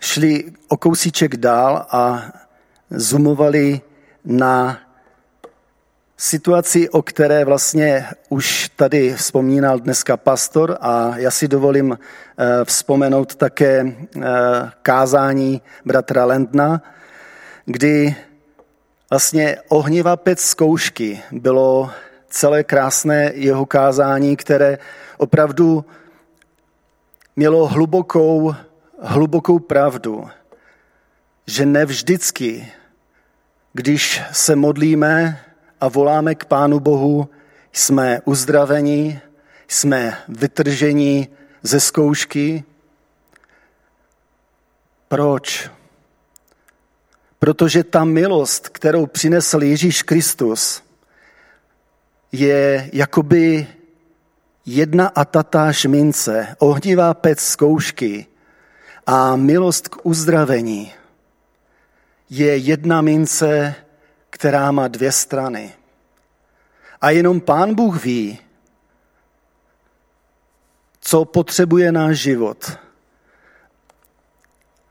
šli 0.00 0.52
o 0.68 0.76
kousíček 0.76 1.36
dál 1.36 1.86
a 1.90 2.32
zoomovali 2.90 3.80
na 4.24 4.83
situaci, 6.16 6.88
o 6.88 7.02
které 7.02 7.44
vlastně 7.44 8.06
už 8.28 8.68
tady 8.76 9.14
vzpomínal 9.14 9.78
dneska 9.78 10.16
pastor 10.16 10.78
a 10.80 11.12
já 11.16 11.30
si 11.30 11.48
dovolím 11.48 11.98
eh, 11.98 12.64
vzpomenout 12.64 13.34
také 13.34 13.86
eh, 13.86 14.22
kázání 14.82 15.62
bratra 15.84 16.24
Lendna, 16.24 16.82
kdy 17.64 18.16
vlastně 19.10 19.56
ohnivá 19.68 20.16
pec 20.16 20.40
zkoušky 20.40 21.22
bylo 21.32 21.90
celé 22.28 22.64
krásné 22.64 23.32
jeho 23.34 23.66
kázání, 23.66 24.36
které 24.36 24.78
opravdu 25.16 25.84
mělo 27.36 27.66
hlubokou, 27.66 28.54
hlubokou 29.02 29.58
pravdu, 29.58 30.28
že 31.46 31.66
nevždycky, 31.66 32.72
když 33.72 34.22
se 34.32 34.56
modlíme 34.56 35.40
a 35.80 35.88
voláme 35.88 36.34
k 36.34 36.44
Pánu 36.44 36.80
Bohu, 36.80 37.28
jsme 37.72 38.20
uzdraveni, 38.24 39.20
jsme 39.68 40.18
vytrženi 40.28 41.28
ze 41.62 41.80
zkoušky. 41.80 42.64
Proč? 45.08 45.70
Protože 47.38 47.84
ta 47.84 48.04
milost, 48.04 48.68
kterou 48.68 49.06
přinesl 49.06 49.62
Ježíš 49.62 50.02
Kristus, 50.02 50.82
je 52.32 52.90
jakoby 52.92 53.66
jedna 54.66 55.08
a 55.14 55.24
tatáž 55.24 55.84
mince, 55.84 56.56
ohnivá 56.58 57.14
pec 57.14 57.40
zkoušky 57.40 58.26
a 59.06 59.36
milost 59.36 59.88
k 59.88 60.06
uzdravení 60.06 60.92
je 62.30 62.56
jedna 62.56 63.00
mince, 63.00 63.74
která 64.44 64.72
má 64.72 64.88
dvě 64.88 65.12
strany. 65.12 65.72
A 67.00 67.10
jenom 67.10 67.40
Pán 67.40 67.74
Bůh 67.74 68.04
ví, 68.04 68.38
co 71.00 71.24
potřebuje 71.24 71.92
náš 71.92 72.18
život. 72.18 72.78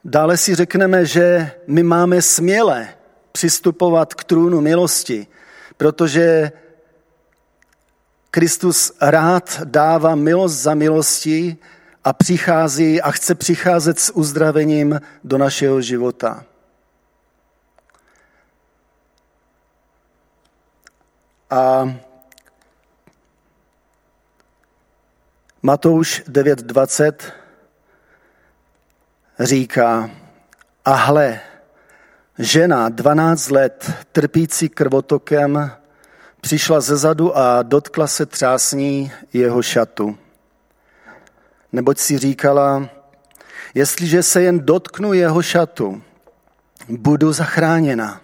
Dále 0.03 0.37
si 0.37 0.55
řekneme, 0.55 1.05
že 1.05 1.51
my 1.67 1.83
máme 1.83 2.21
směle 2.21 2.89
přistupovat 3.31 4.13
k 4.13 4.23
trůnu 4.23 4.61
milosti, 4.61 5.27
protože 5.77 6.51
Kristus 8.31 8.91
rád 9.01 9.61
dává 9.63 10.15
milost 10.15 10.55
za 10.55 10.73
milosti 10.73 11.57
a 12.03 12.13
přichází 12.13 13.01
a 13.01 13.11
chce 13.11 13.35
přicházet 13.35 13.99
s 13.99 14.15
uzdravením 14.15 15.01
do 15.23 15.37
našeho 15.37 15.81
života. 15.81 16.45
A 21.53 21.93
Matouš 25.61 26.23
9.20 26.29 27.13
říká, 29.39 30.09
a 30.85 30.93
hle, 30.93 31.39
žena 32.39 32.89
12 32.89 33.49
let 33.49 33.91
trpící 34.11 34.69
krvotokem 34.69 35.71
přišla 36.41 36.81
ze 36.81 36.97
zadu 36.97 37.37
a 37.37 37.61
dotkla 37.63 38.07
se 38.07 38.25
třásní 38.25 39.11
jeho 39.33 39.61
šatu. 39.61 40.17
Neboť 41.71 41.97
si 41.97 42.17
říkala, 42.17 42.89
jestliže 43.73 44.23
se 44.23 44.41
jen 44.41 44.59
dotknu 44.65 45.13
jeho 45.13 45.41
šatu, 45.41 46.03
budu 46.89 47.33
zachráněna. 47.33 48.21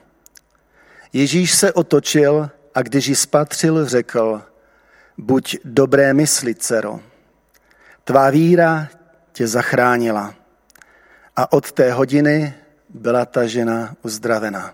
Ježíš 1.14 1.54
se 1.54 1.74
otočil 1.74 2.50
a 2.80 2.82
když 2.82 3.08
ji 3.08 3.16
spatřil, 3.16 3.86
řekl, 3.86 4.42
buď 5.18 5.58
dobré 5.66 6.14
mysli, 6.14 6.56
dcero, 6.56 7.00
tvá 8.04 8.30
víra 8.30 8.88
tě 9.32 9.48
zachránila. 9.48 10.36
A 11.36 11.54
od 11.54 11.72
té 11.72 11.92
hodiny 11.92 12.54
byla 12.90 13.26
ta 13.26 13.48
žena 13.48 13.96
uzdravena. 14.02 14.74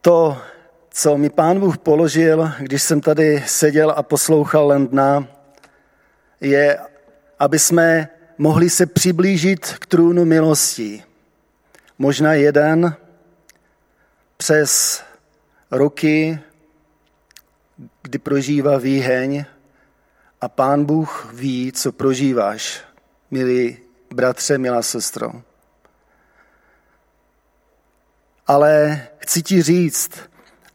To, 0.00 0.42
co 0.90 1.18
mi 1.18 1.30
pán 1.30 1.60
Bůh 1.60 1.78
položil, 1.78 2.52
když 2.58 2.82
jsem 2.82 3.00
tady 3.00 3.44
seděl 3.46 3.90
a 3.96 4.02
poslouchal 4.02 4.66
Lendna, 4.66 5.26
je, 6.40 6.78
aby 7.38 7.58
jsme 7.58 8.08
mohli 8.38 8.70
se 8.70 8.86
přiblížit 8.86 9.74
k 9.78 9.86
trůnu 9.86 10.24
milosti. 10.24 11.04
Možná 11.98 12.32
jeden 12.32 12.96
přes 14.36 15.02
roky, 15.70 16.38
kdy 18.02 18.18
prožívá 18.18 18.78
výheň 18.78 19.44
a 20.40 20.48
pán 20.48 20.84
Bůh 20.84 21.30
ví, 21.32 21.72
co 21.72 21.92
prožíváš, 21.92 22.80
milí 23.30 23.78
bratře, 24.14 24.58
milá 24.58 24.82
sestro. 24.82 25.32
Ale 28.46 29.02
chci 29.18 29.42
ti 29.42 29.62
říct, 29.62 30.10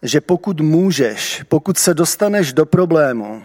že 0.02 0.20
pokud 0.20 0.60
můžeš, 0.60 1.42
pokud 1.48 1.78
se 1.78 1.94
dostaneš 1.94 2.52
do 2.52 2.66
problému, 2.66 3.44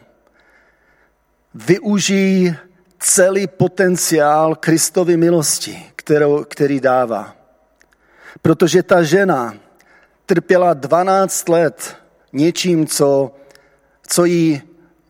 využij 1.53 2.55
celý 2.99 3.47
potenciál 3.47 4.55
Kristovy 4.55 5.17
milosti, 5.17 5.85
kterou, 5.95 6.43
který 6.43 6.79
dává. 6.79 7.35
Protože 8.41 8.83
ta 8.83 9.03
žena 9.03 9.55
trpěla 10.33 10.73
12 10.73 11.49
let 11.49 11.95
něčím, 12.33 12.87
co, 12.87 13.31
co 14.07 14.25
jí 14.25 14.61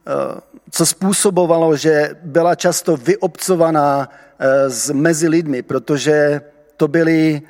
eh, 0.08 0.42
co 0.72 0.86
způsobovalo, 0.86 1.78
že 1.78 2.10
byla 2.24 2.56
často 2.56 2.98
vyobcovaná 2.98 4.10
z 4.68 4.90
eh, 4.90 4.94
mezi 4.94 5.28
lidmi, 5.28 5.62
protože 5.62 6.42
to 6.78 6.88
byly 6.88 7.42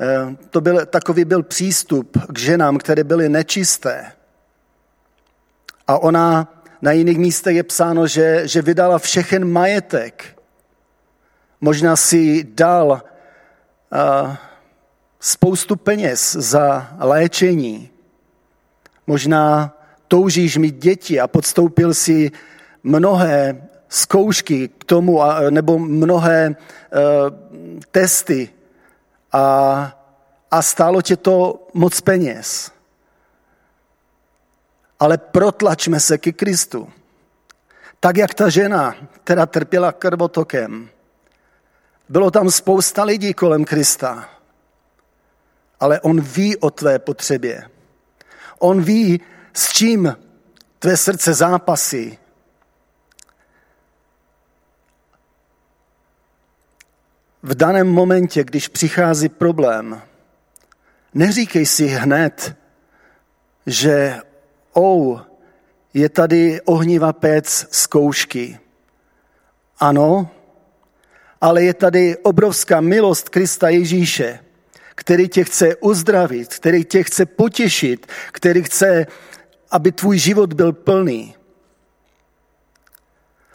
Eh, 0.00 0.36
to 0.50 0.60
byl, 0.60 0.86
takový 0.86 1.24
byl 1.24 1.42
přístup 1.42 2.18
k 2.32 2.38
ženám, 2.38 2.78
které 2.78 3.04
byly 3.04 3.28
nečisté. 3.28 4.12
A 5.86 5.98
ona 5.98 6.48
na 6.82 6.92
jiných 6.92 7.18
místech 7.18 7.56
je 7.56 7.62
psáno, 7.62 8.06
že, 8.06 8.48
že 8.48 8.62
vydala 8.62 8.98
všechen 8.98 9.44
majetek. 9.44 10.24
Možná 11.60 11.96
si 11.96 12.44
dal 12.44 13.02
uh, 13.92 14.36
spoustu 15.20 15.76
peněz 15.76 16.32
za 16.32 16.88
léčení. 16.98 17.90
Možná 19.06 19.76
toužíš 20.08 20.56
mít 20.56 20.74
děti 20.78 21.20
a 21.20 21.28
podstoupil 21.28 21.94
si 21.94 22.30
mnohé 22.82 23.68
zkoušky 23.88 24.68
k 24.68 24.84
tomu, 24.84 25.20
nebo 25.50 25.78
mnohé 25.78 26.48
uh, 26.48 26.56
testy 27.90 28.48
a, 29.32 29.96
a 30.50 30.62
stálo 30.62 31.02
tě 31.02 31.16
to 31.16 31.66
moc 31.74 32.00
peněz. 32.00 32.72
Ale 35.00 35.18
protlačme 35.18 36.00
se 36.00 36.18
ke 36.18 36.32
Kristu. 36.32 36.88
Tak 38.00 38.16
jak 38.16 38.34
ta 38.34 38.48
žena, 38.48 38.94
která 39.24 39.46
trpěla 39.46 39.92
krvotokem. 39.92 40.88
Bylo 42.08 42.30
tam 42.30 42.50
spousta 42.50 43.04
lidí 43.04 43.34
kolem 43.34 43.64
Krista. 43.64 44.28
Ale 45.80 46.00
on 46.00 46.20
ví 46.20 46.56
o 46.56 46.70
tvé 46.70 46.98
potřebě. 46.98 47.62
On 48.58 48.82
ví, 48.82 49.20
s 49.52 49.72
čím 49.72 50.16
tvé 50.78 50.96
srdce 50.96 51.34
zápasí. 51.34 52.18
v 57.42 57.54
daném 57.54 57.88
momentě, 57.88 58.44
když 58.44 58.68
přichází 58.68 59.28
problém, 59.28 60.02
neříkej 61.14 61.66
si 61.66 61.86
hned, 61.86 62.56
že 63.66 64.16
ou, 64.72 65.20
je 65.94 66.08
tady 66.08 66.60
ohnivá 66.60 67.12
pec 67.12 67.66
zkoušky. 67.70 68.58
Ano, 69.78 70.30
ale 71.40 71.62
je 71.62 71.74
tady 71.74 72.16
obrovská 72.18 72.80
milost 72.80 73.28
Krista 73.28 73.68
Ježíše, 73.68 74.38
který 75.00 75.28
tě 75.28 75.44
chce 75.44 75.76
uzdravit, 75.76 76.54
který 76.54 76.84
tě 76.84 77.02
chce 77.02 77.26
potěšit, 77.26 78.06
který 78.32 78.62
chce, 78.62 79.06
aby 79.70 79.92
tvůj 79.92 80.18
život 80.18 80.52
byl 80.52 80.72
plný. 80.72 81.34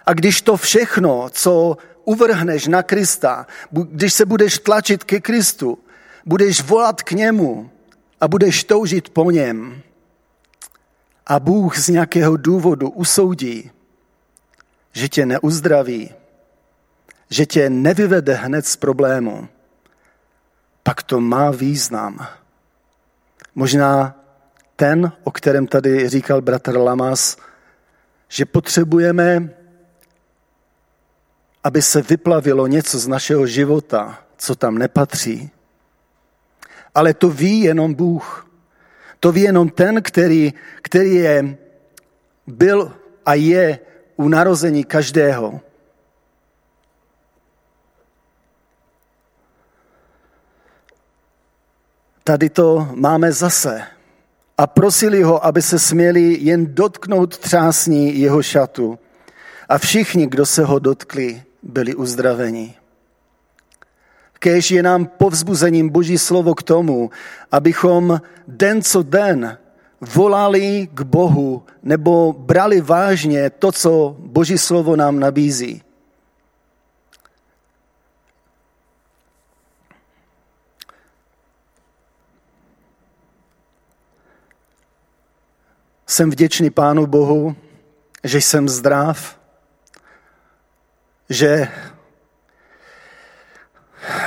A 0.05 0.13
když 0.13 0.41
to 0.41 0.57
všechno, 0.57 1.29
co 1.31 1.77
uvrhneš 2.03 2.67
na 2.67 2.83
Krista, 2.83 3.47
když 3.71 4.13
se 4.13 4.25
budeš 4.25 4.59
tlačit 4.59 5.03
ke 5.03 5.19
Kristu, 5.19 5.77
budeš 6.25 6.61
volat 6.61 7.01
k 7.01 7.11
němu 7.11 7.69
a 8.21 8.27
budeš 8.27 8.63
toužit 8.63 9.09
po 9.09 9.31
něm 9.31 9.81
a 11.25 11.39
Bůh 11.39 11.77
z 11.77 11.89
nějakého 11.89 12.37
důvodu 12.37 12.89
usoudí, 12.89 13.71
že 14.93 15.09
tě 15.09 15.25
neuzdraví, 15.25 16.09
že 17.29 17.45
tě 17.45 17.69
nevyvede 17.69 18.33
hned 18.33 18.65
z 18.65 18.75
problému, 18.75 19.47
pak 20.85 21.03
to 21.03 21.19
má 21.21 21.51
význam. 21.51 22.27
Možná 23.55 24.15
ten, 24.75 25.11
o 25.23 25.31
kterém 25.31 25.67
tady 25.67 26.09
říkal 26.09 26.41
bratr 26.41 26.77
Lamas, 26.77 27.37
že 28.29 28.45
potřebujeme 28.45 29.49
aby 31.65 31.81
se 31.81 32.01
vyplavilo 32.01 32.67
něco 32.67 32.99
z 32.99 33.07
našeho 33.07 33.47
života, 33.47 34.19
co 34.37 34.55
tam 34.55 34.77
nepatří. 34.77 35.49
Ale 36.95 37.13
to 37.13 37.29
ví 37.29 37.61
jenom 37.61 37.93
Bůh. 37.93 38.47
To 39.19 39.31
ví 39.31 39.41
jenom 39.41 39.69
ten, 39.69 40.01
který, 40.01 40.53
který 40.81 41.15
je, 41.15 41.57
byl 42.47 42.93
a 43.25 43.33
je 43.33 43.79
u 44.15 44.27
narození 44.29 44.83
každého. 44.83 45.61
Tady 52.27 52.49
to 52.49 52.87
máme 52.95 53.31
zase. 53.31 53.81
A 54.57 54.67
prosili 54.67 55.23
ho, 55.23 55.45
aby 55.45 55.61
se 55.61 55.79
směli 55.79 56.37
jen 56.41 56.75
dotknout 56.75 57.37
třásní 57.37 58.19
jeho 58.19 58.43
šatu. 58.43 58.99
A 59.69 59.77
všichni, 59.77 60.27
kdo 60.27 60.45
se 60.45 60.65
ho 60.65 60.79
dotkli, 60.79 61.43
byli 61.63 61.95
uzdraveni. 61.95 62.73
Kéž 64.39 64.71
je 64.71 64.83
nám 64.83 65.05
povzbuzením 65.05 65.89
Boží 65.89 66.17
slovo 66.17 66.55
k 66.55 66.63
tomu, 66.63 67.09
abychom 67.51 68.21
den 68.47 68.81
co 68.81 69.03
den 69.03 69.57
volali 70.01 70.87
k 70.93 71.01
Bohu 71.01 71.63
nebo 71.83 72.35
brali 72.37 72.81
vážně 72.81 73.49
to, 73.49 73.71
co 73.71 74.15
Boží 74.19 74.57
slovo 74.57 74.95
nám 74.95 75.19
nabízí. 75.19 75.81
Jsem 86.07 86.29
vděčný 86.29 86.69
Pánu 86.69 87.07
Bohu, 87.07 87.55
že 88.23 88.41
jsem 88.41 88.69
zdrav, 88.69 89.39
že 91.29 91.67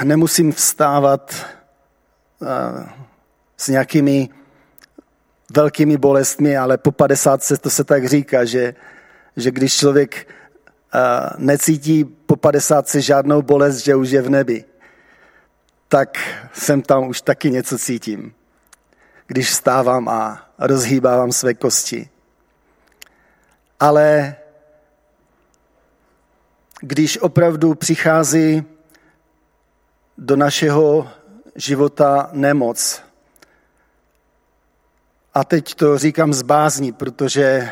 nemusím 0.05 0.53
vstávat 0.53 1.47
eh, 2.43 2.89
s 3.57 3.69
nějakými 3.69 4.29
velkými 5.55 5.97
bolestmi, 5.97 6.57
ale 6.57 6.79
po 6.79 6.93
50 6.93 7.43
se 7.43 7.57
to 7.57 7.71
se 7.71 7.85
tak 7.85 8.09
říká, 8.09 8.45
že, 8.45 8.75
že 9.37 9.51
když 9.51 9.77
člověk 9.77 10.29
eh, 10.95 10.99
necítí 11.37 12.05
po 12.05 12.37
50 12.37 12.95
žádnou 12.95 13.43
bolest, 13.43 13.79
že 13.79 13.95
už 13.95 14.11
je 14.11 14.23
v 14.23 14.31
nebi, 14.31 14.65
tak 15.89 16.19
jsem 16.53 16.83
tam 16.83 17.09
už 17.09 17.21
taky 17.21 17.51
něco 17.51 17.79
cítím. 17.79 18.35
Když 19.29 19.51
vstávám 19.51 20.09
a 20.09 20.49
rozhýbávám 20.59 21.33
své 21.33 21.55
kosti. 21.55 22.09
Ale 23.81 24.37
když 26.81 27.19
opravdu 27.19 27.75
přichází 27.75 28.65
do 30.19 30.37
našeho 30.37 31.11
života 31.55 32.29
nemoc. 32.33 33.03
A 35.35 35.45
teď 35.45 35.75
to 35.75 35.99
říkám 35.99 36.35
z 36.35 36.43
bázní, 36.43 36.93
protože 36.93 37.71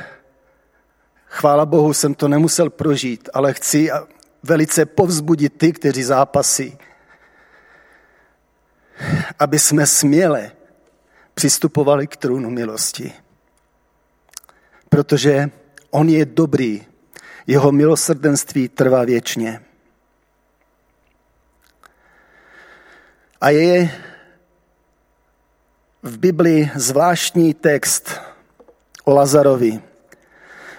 chvála 1.27 1.67
Bohu 1.67 1.93
jsem 1.93 2.15
to 2.15 2.29
nemusel 2.29 2.71
prožít, 2.71 3.29
ale 3.35 3.55
chci 3.55 3.91
velice 4.43 4.87
povzbudit 4.87 5.59
ty, 5.59 5.73
kteří 5.73 6.03
zápasí, 6.03 6.79
aby 9.39 9.59
jsme 9.59 9.87
směle 9.87 10.53
přistupovali 11.37 12.07
k 12.07 12.17
trůnu 12.17 12.51
milosti. 12.51 13.13
Protože 14.89 15.51
on 15.91 16.09
je 16.09 16.25
dobrý 16.25 16.85
jeho 17.47 17.73
milosrdenství 17.73 18.69
trvá 18.69 19.05
věčně. 19.05 19.61
A 23.41 23.51
je 23.51 23.91
v 26.03 26.19
Biblii 26.19 26.71
zvláštní 26.75 27.55
text 27.55 28.21
o 29.05 29.15
Lazarovi. 29.15 29.81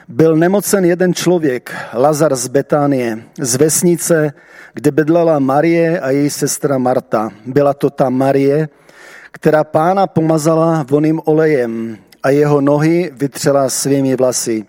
Byl 0.08 0.36
nemocen 0.36 0.86
jeden 0.86 1.14
člověk, 1.14 1.76
Lazar 1.94 2.36
z 2.36 2.48
Betánie, 2.48 3.24
z 3.40 3.56
vesnice, 3.56 4.34
kde 4.74 4.92
bydlela 4.92 5.40
Marie 5.40 6.00
a 6.00 6.10
její 6.10 6.30
sestra 6.30 6.78
Marta. 6.78 7.30
Byla 7.46 7.74
to 7.74 7.90
ta 7.90 8.10
Marie, 8.10 8.70
která 9.38 9.64
pána 9.64 10.08
pomazala 10.08 10.86
voným 10.90 11.22
olejem 11.26 11.98
a 12.24 12.30
jeho 12.30 12.62
nohy 12.62 13.12
vytřela 13.14 13.70
svými 13.70 14.16
vlasy. 14.16 14.66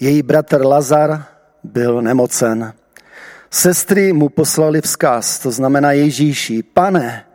Její 0.00 0.22
bratr 0.22 0.66
Lazar 0.66 1.24
byl 1.62 2.02
nemocen. 2.02 2.74
Sestry 3.50 4.12
mu 4.12 4.28
poslali 4.28 4.80
vzkaz, 4.80 5.38
to 5.38 5.50
znamená 5.50 5.92
Ježíši, 5.92 6.62
pane, 6.62 7.26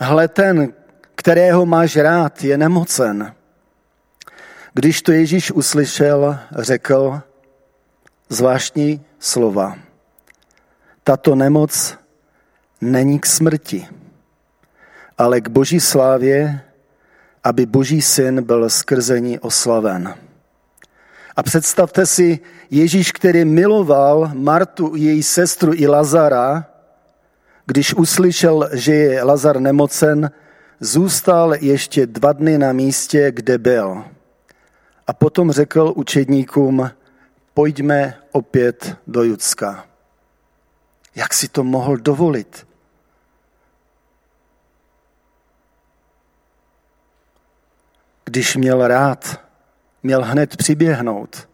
hle 0.00 0.28
ten, 0.28 0.72
kterého 1.14 1.66
máš 1.66 1.96
rád, 1.96 2.44
je 2.44 2.58
nemocen. 2.58 3.34
Když 4.74 5.02
to 5.02 5.12
Ježíš 5.12 5.52
uslyšel, 5.52 6.38
řekl 6.58 7.20
zvláštní 8.28 9.04
slova. 9.18 9.78
Tato 11.04 11.34
nemoc 11.34 11.98
není 12.80 13.18
k 13.18 13.26
smrti, 13.26 13.86
ale 15.18 15.40
k 15.40 15.48
boží 15.48 15.80
slávě, 15.80 16.60
aby 17.44 17.66
boží 17.66 18.02
syn 18.02 18.42
byl 18.42 18.70
skrze 18.70 19.20
ní 19.20 19.38
oslaven. 19.38 20.14
A 21.36 21.42
představte 21.42 22.06
si 22.06 22.38
Ježíš, 22.70 23.12
který 23.12 23.44
miloval 23.44 24.30
Martu, 24.34 24.92
její 24.96 25.22
sestru 25.22 25.72
i 25.74 25.86
Lazara, 25.86 26.66
když 27.66 27.94
uslyšel, 27.94 28.68
že 28.72 28.94
je 28.94 29.22
Lazar 29.22 29.60
nemocen, 29.60 30.30
zůstal 30.80 31.54
ještě 31.54 32.06
dva 32.06 32.32
dny 32.32 32.58
na 32.58 32.72
místě, 32.72 33.32
kde 33.32 33.58
byl. 33.58 34.04
A 35.06 35.12
potom 35.12 35.52
řekl 35.52 35.92
učedníkům, 35.96 36.90
pojďme 37.54 38.14
opět 38.32 38.96
do 39.06 39.22
Judska. 39.22 39.84
Jak 41.14 41.34
si 41.34 41.48
to 41.48 41.64
mohl 41.64 41.96
dovolit? 41.96 42.67
Když 48.38 48.56
měl 48.56 48.86
rád, 48.86 49.40
měl 50.02 50.24
hned 50.24 50.56
přiběhnout. 50.56 51.48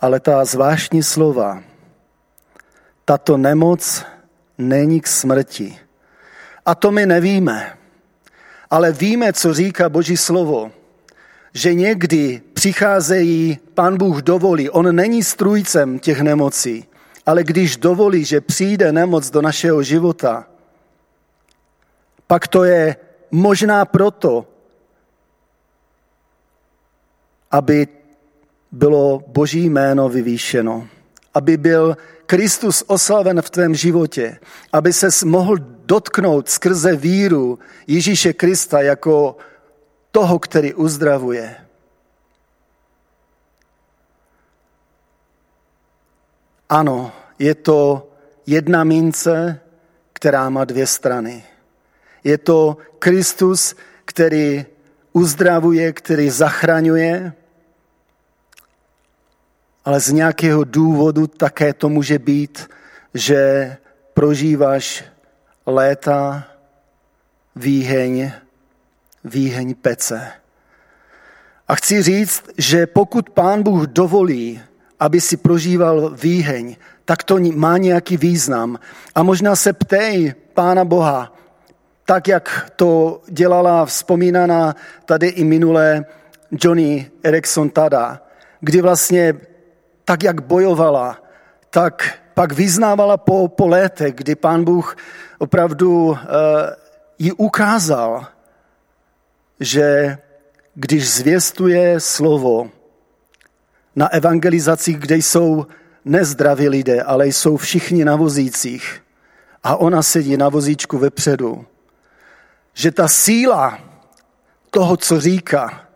Ale 0.00 0.20
ta 0.20 0.44
zvláštní 0.44 1.02
slova, 1.02 1.62
tato 3.04 3.36
nemoc 3.36 4.04
není 4.58 5.00
k 5.00 5.06
smrti. 5.06 5.78
A 6.66 6.74
to 6.74 6.90
my 6.90 7.06
nevíme. 7.06 7.78
Ale 8.70 8.92
víme, 8.92 9.32
co 9.32 9.54
říká 9.54 9.88
Boží 9.88 10.16
slovo 10.16 10.70
že 11.52 11.74
někdy 11.74 12.42
přicházejí, 12.52 13.58
pan 13.74 13.96
Bůh 13.96 14.22
dovolí, 14.22 14.70
on 14.70 14.96
není 14.96 15.22
strůjcem 15.24 15.98
těch 15.98 16.20
nemocí, 16.20 16.84
ale 17.26 17.44
když 17.44 17.76
dovolí, 17.76 18.24
že 18.24 18.40
přijde 18.40 18.92
nemoc 18.92 19.30
do 19.30 19.42
našeho 19.42 19.82
života, 19.82 20.46
pak 22.26 22.48
to 22.48 22.64
je 22.64 22.96
možná 23.30 23.84
proto, 23.84 24.46
aby 27.50 27.88
bylo 28.72 29.24
Boží 29.26 29.70
jméno 29.70 30.08
vyvýšeno, 30.08 30.88
aby 31.34 31.56
byl 31.56 31.96
Kristus 32.26 32.84
oslaven 32.86 33.42
v 33.42 33.50
tvém 33.50 33.74
životě, 33.74 34.38
aby 34.72 34.92
se 34.92 35.08
mohl 35.24 35.56
dotknout 35.84 36.48
skrze 36.48 36.96
víru 36.96 37.58
Ježíše 37.86 38.32
Krista 38.32 38.80
jako 38.80 39.36
toho, 40.10 40.38
který 40.38 40.74
uzdravuje. 40.74 41.56
Ano, 46.68 47.12
je 47.38 47.54
to 47.54 48.08
jedna 48.46 48.84
mince, 48.84 49.60
která 50.12 50.50
má 50.50 50.64
dvě 50.64 50.86
strany. 50.86 51.44
Je 52.28 52.38
to 52.38 52.76
Kristus, 52.98 53.74
který 54.04 54.66
uzdravuje, 55.12 55.92
který 55.92 56.30
zachraňuje, 56.30 57.32
ale 59.84 60.00
z 60.00 60.12
nějakého 60.12 60.64
důvodu 60.64 61.26
také 61.26 61.72
to 61.72 61.88
může 61.88 62.18
být, 62.18 62.68
že 63.14 63.76
prožíváš 64.14 65.04
léta 65.66 66.44
výheň 67.56 68.32
výheň 69.24 69.74
pece. 69.74 70.20
A 71.68 71.74
chci 71.74 72.02
říct, 72.02 72.44
že 72.58 72.86
pokud 72.86 73.30
pán 73.30 73.62
Bůh 73.62 73.86
dovolí, 73.86 74.60
aby 75.00 75.20
si 75.20 75.36
prožíval 75.36 76.10
výheň, 76.10 76.76
tak 77.04 77.24
to 77.24 77.38
má 77.54 77.78
nějaký 77.78 78.16
význam. 78.16 78.78
A 79.14 79.22
možná 79.22 79.56
se 79.56 79.72
ptej 79.72 80.34
pána 80.54 80.84
Boha, 80.84 81.37
tak 82.08 82.28
jak 82.28 82.70
to 82.76 83.20
dělala 83.28 83.86
vzpomínaná 83.86 84.76
tady 85.04 85.26
i 85.26 85.44
minulé 85.44 86.04
Johnny 86.50 87.10
Erickson 87.22 87.70
Tada, 87.70 88.22
kdy 88.60 88.80
vlastně 88.80 89.34
tak, 90.04 90.22
jak 90.22 90.40
bojovala, 90.40 91.22
tak 91.70 92.18
pak 92.34 92.52
vyznávala 92.52 93.16
po, 93.16 93.48
po 93.48 93.68
létech, 93.68 94.14
kdy 94.14 94.34
pán 94.34 94.64
Bůh 94.64 94.96
opravdu 95.38 96.06
uh, 96.06 96.16
ji 97.18 97.32
ukázal, 97.32 98.26
že 99.60 100.18
když 100.74 101.10
zvěstuje 101.10 102.00
slovo 102.00 102.70
na 103.96 104.12
evangelizacích, 104.12 104.98
kde 104.98 105.16
jsou 105.16 105.66
nezdraví 106.04 106.68
lidé, 106.68 107.02
ale 107.02 107.26
jsou 107.26 107.56
všichni 107.56 108.04
na 108.04 108.16
vozících 108.16 109.02
a 109.62 109.76
ona 109.76 110.02
sedí 110.02 110.36
na 110.36 110.48
vozíčku 110.48 110.98
vepředu, 110.98 111.66
že 112.78 112.92
ta 112.92 113.08
síla 113.08 113.80
toho, 114.70 114.96
co 114.96 115.20
říká, 115.20 115.88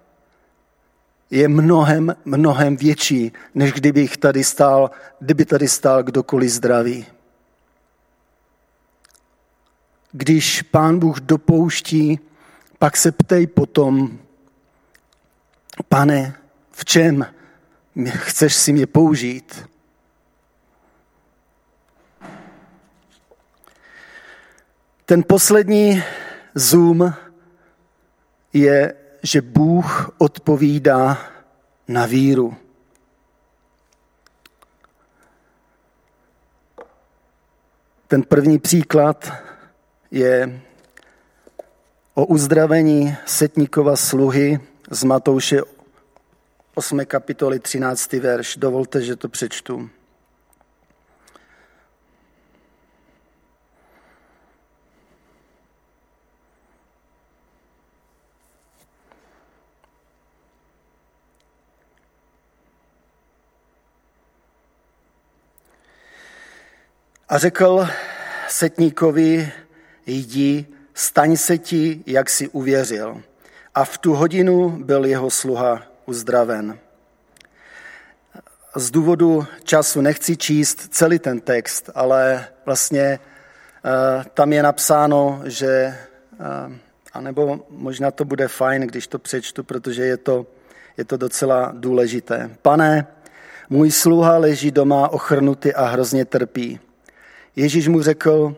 je 1.31 1.49
mnohem, 1.49 2.17
mnohem 2.25 2.77
větší, 2.77 3.33
než 3.55 3.73
kdybych 3.73 4.17
tady 4.17 4.45
stál, 4.45 4.91
kdyby 5.21 5.45
tady 5.45 5.69
stál 5.69 6.03
kdokoliv 6.03 6.51
zdravý. 6.51 7.07
Když 10.13 10.63
pán 10.63 10.99
Bůh 10.99 11.21
dopouští 11.21 12.21
pak 12.79 12.97
se 12.97 13.13
ptej 13.13 13.47
potom, 13.47 14.19
pane, 15.89 16.35
v 16.73 16.85
čem 16.85 17.27
chceš 18.09 18.55
si 18.55 18.73
mě 18.73 18.87
použít? 18.87 19.69
Ten 25.05 25.23
poslední 25.23 26.03
zoom 26.55 27.15
je, 28.53 28.95
že 29.23 29.43
Bůh 29.43 30.11
odpovídá 30.19 31.19
na 31.89 32.07
víru. 32.07 32.57
Ten 38.09 38.23
první 38.23 38.59
příklad 38.59 39.33
je 40.11 40.61
o 42.15 42.27
uzdravení 42.27 43.17
setníkova 43.27 43.97
sluhy 43.97 44.61
z 44.91 45.05
Matouše 45.05 45.61
8. 46.75 47.05
kapitoly 47.05 47.59
13. 47.59 48.13
verš. 48.13 48.57
Dovolte, 48.57 49.03
že 49.03 49.17
to 49.17 49.29
přečtu. 49.29 49.91
A 67.33 67.39
řekl 67.39 67.89
setníkovi, 68.49 69.53
jdi 70.07 70.67
staň 70.95 71.37
se 71.37 71.59
ti, 71.59 72.03
jak 72.07 72.31
si 72.31 72.49
uvěřil. 72.49 73.23
A 73.75 73.85
v 73.85 73.99
tu 73.99 74.15
hodinu 74.15 74.71
byl 74.71 75.05
jeho 75.05 75.31
sluha 75.31 75.83
uzdraven. 76.07 76.79
Z 78.77 78.91
důvodu 78.91 79.47
času 79.65 80.01
nechci 80.01 80.37
číst 80.37 80.95
celý 80.95 81.19
ten 81.19 81.41
text, 81.41 81.91
ale 81.95 82.49
vlastně 82.67 83.19
uh, 83.19 84.25
tam 84.25 84.53
je 84.53 84.63
napsáno, 84.63 85.43
že, 85.45 85.99
uh, 86.41 86.73
anebo 87.13 87.67
možná 87.71 88.11
to 88.11 88.25
bude 88.25 88.49
fajn, 88.49 88.83
když 88.83 89.07
to 89.07 89.19
přečtu, 89.19 89.65
protože 89.65 90.05
je 90.05 90.17
to, 90.17 90.47
je 90.97 91.05
to 91.05 91.17
docela 91.17 91.73
důležité. 91.75 92.51
Pane, 92.63 93.07
můj 93.71 93.91
sluha 93.91 94.39
leží 94.39 94.71
doma 94.71 95.09
ochrnutý 95.09 95.75
a 95.75 95.85
hrozně 95.85 96.25
trpí. 96.25 96.81
Ježíš 97.57 97.89
mu 97.89 98.03
řekl, 98.03 98.57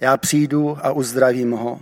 já 0.00 0.16
přijdu 0.16 0.78
a 0.82 0.92
uzdravím 0.92 1.52
ho. 1.52 1.80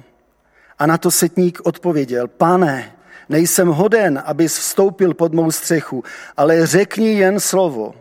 A 0.79 0.87
na 0.87 0.99
to 0.99 1.11
setník 1.11 1.61
odpověděl, 1.65 2.29
pane, 2.29 2.93
nejsem 3.29 3.69
hoden, 3.69 4.23
abys 4.25 4.59
vstoupil 4.59 5.15
pod 5.15 5.33
mou 5.33 5.51
střechu, 5.51 6.05
ale 6.37 6.67
řekni 6.67 7.13
jen 7.13 7.41
slovo 7.41 7.95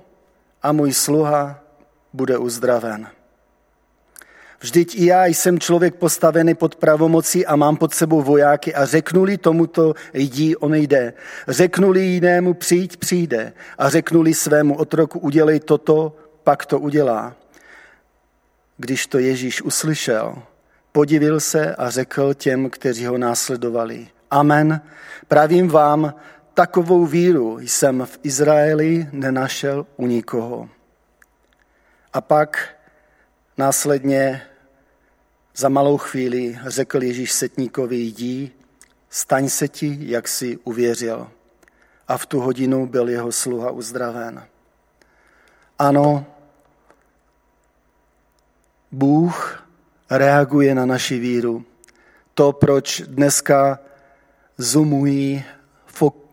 a 0.64 0.72
můj 0.72 0.94
sluha 0.94 1.60
bude 2.14 2.38
uzdraven. 2.38 3.08
Vždyť 4.60 4.96
i 4.96 5.06
já 5.06 5.26
jsem 5.26 5.60
člověk 5.60 5.96
postavený 5.96 6.56
pod 6.56 6.76
pravomocí 6.76 7.46
a 7.46 7.56
mám 7.56 7.78
pod 7.78 7.94
sebou 7.94 8.22
vojáky 8.22 8.74
a 8.76 8.86
řeknuli 8.86 9.38
tomuto 9.38 9.94
jdi, 10.14 10.56
on 10.56 10.74
jde. 10.76 11.14
Řeknuli 11.48 12.02
jinému 12.02 12.54
přijď, 12.54 12.98
přijde. 12.98 13.54
A 13.78 13.90
řeknuli 13.90 14.34
svému 14.34 14.78
otroku 14.78 15.20
udělej 15.20 15.60
toto, 15.60 16.16
pak 16.44 16.66
to 16.66 16.80
udělá. 16.80 17.36
Když 18.78 19.08
to 19.08 19.20
Ježíš 19.20 19.62
uslyšel, 19.62 20.36
podivil 20.92 21.40
se 21.40 21.76
a 21.76 21.90
řekl 21.90 22.34
těm, 22.34 22.70
kteří 22.70 23.06
ho 23.06 23.18
následovali. 23.18 24.08
Amen. 24.32 24.82
Pravím 25.28 25.68
vám, 25.68 26.14
takovou 26.54 27.06
víru 27.06 27.60
jsem 27.60 28.06
v 28.06 28.20
Izraeli 28.24 29.08
nenašel 29.12 29.86
u 29.98 30.08
nikoho. 30.08 30.70
A 32.14 32.22
pak 32.22 32.76
následně 33.58 34.42
za 35.56 35.70
malou 35.70 35.98
chvíli 35.98 36.60
řekl 36.66 37.04
Ježíš 37.04 37.32
setníkovi, 37.32 37.96
jdi, 37.96 38.52
staň 39.10 39.50
se 39.50 39.68
ti, 39.68 39.98
jak 40.00 40.28
si 40.28 40.58
uvěřil. 40.58 41.28
A 42.08 42.18
v 42.18 42.26
tu 42.26 42.40
hodinu 42.40 42.88
byl 42.88 43.10
jeho 43.10 43.32
sluha 43.32 43.72
uzdraven. 43.72 44.44
Ano, 45.80 46.26
Bůh 48.92 49.64
reaguje 50.10 50.76
na 50.76 50.86
naši 50.86 51.20
víru. 51.20 51.66
To, 52.34 52.54
proč 52.54 53.02
dneska 53.02 53.80
zumují 54.58 55.44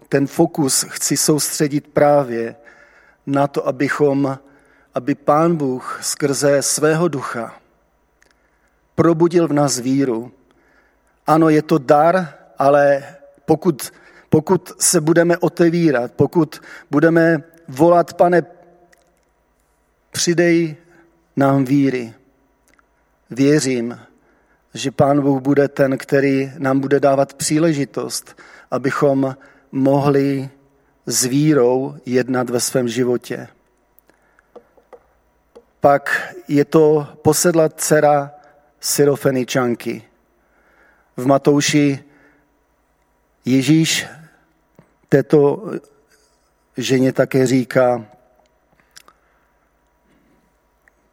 ten 0.09 0.27
fokus, 0.27 0.85
chci 0.89 1.17
soustředit 1.17 1.89
právě 1.89 2.57
na 3.27 3.47
to, 3.47 3.69
abychom, 3.69 4.39
aby 4.95 5.15
Pán 5.15 5.57
Bůh 5.57 5.99
skrze 6.03 6.63
svého 6.63 7.09
ducha 7.09 7.61
probudil 8.95 9.49
v 9.49 9.53
nás 9.53 9.79
víru. 9.79 10.33
Ano, 11.27 11.49
je 11.49 11.63
to 11.63 11.79
dar, 11.79 12.35
ale 12.59 13.03
pokud, 13.45 13.93
pokud 14.29 14.73
se 14.83 15.01
budeme 15.01 15.39
otevírat, 15.39 16.13
pokud 16.13 16.63
budeme 16.91 17.43
volat, 17.69 18.15
pane, 18.15 18.43
přidej 20.11 20.77
nám 21.37 21.65
víry, 21.65 22.15
věřím, 23.31 24.01
že 24.75 24.91
Pán 24.91 25.21
Bůh 25.23 25.43
bude 25.43 25.69
ten, 25.69 25.99
který 25.99 26.53
nám 26.59 26.81
bude 26.81 27.01
dávat 27.01 27.35
příležitost, 27.35 28.37
abychom 28.71 29.37
mohli 29.73 30.51
s 31.07 31.25
vírou 31.25 31.97
jednat 32.07 32.51
ve 32.51 32.61
svém 32.61 32.89
životě. 32.89 33.49
Pak 35.81 36.35
je 36.49 36.65
to 36.65 37.09
posedla 37.23 37.69
dcera 37.69 38.31
syrofeničanky. 38.81 40.03
V 41.17 41.27
Matouši 41.27 42.05
Ježíš 43.45 44.07
této 45.09 45.71
ženě 46.77 47.13
také 47.13 47.47
říká, 47.47 48.07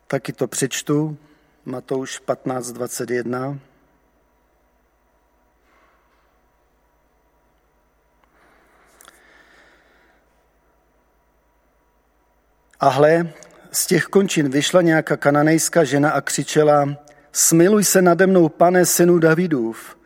taky 0.08 0.34
to 0.34 0.48
přečtu, 0.48 1.18
Matouš 1.66 2.22
15.21. 2.28 3.60
A 12.80 12.90
hle, 12.90 13.34
z 13.72 13.88
těch 13.88 14.04
končin 14.04 14.50
vyšla 14.50 14.82
nějaká 14.82 15.18
kananejská 15.18 15.84
žena 15.84 16.12
a 16.12 16.22
křičela, 16.22 16.96
smiluj 17.32 17.84
se 17.84 18.02
nade 18.02 18.28
mnou, 18.28 18.50
pane, 18.50 18.86
synu 18.86 19.20
Davidův, 19.20 19.98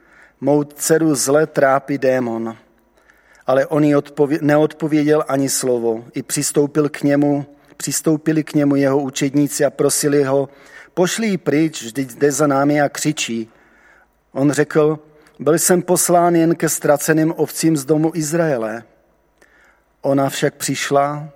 mou 0.41 0.63
dceru 0.63 1.15
zle 1.15 1.48
trápí 1.48 1.98
démon. 1.98 2.58
Ale 3.48 3.65
on 3.65 3.84
jí 3.84 3.96
neodpověděl 4.41 5.24
ani 5.28 5.50
slovo. 5.50 6.06
I 6.13 6.24
přistoupil 6.24 6.89
k 6.89 7.02
němu, 7.02 7.46
přistoupili 7.78 8.44
k 8.44 8.54
němu 8.54 8.76
jeho 8.76 9.00
učedníci 9.00 9.65
a 9.65 9.70
prosili 9.70 10.24
ho, 10.24 10.50
pošli 10.95 11.27
ji 11.27 11.38
pryč, 11.38 11.84
vždyť 11.84 12.10
jde 12.12 12.31
za 12.31 12.47
námi 12.47 12.81
a 12.81 12.89
křičí. 12.89 13.49
On 14.31 14.51
řekl, 14.51 14.99
byl 15.39 15.53
jsem 15.53 15.81
poslán 15.81 16.36
jen 16.36 16.55
ke 16.55 16.69
ztraceným 16.69 17.34
ovcím 17.38 17.77
z 17.77 17.86
domu 17.86 18.12
Izraele. 18.15 18.84
Ona 20.01 20.29
však 20.29 20.55
přišla, 20.55 21.29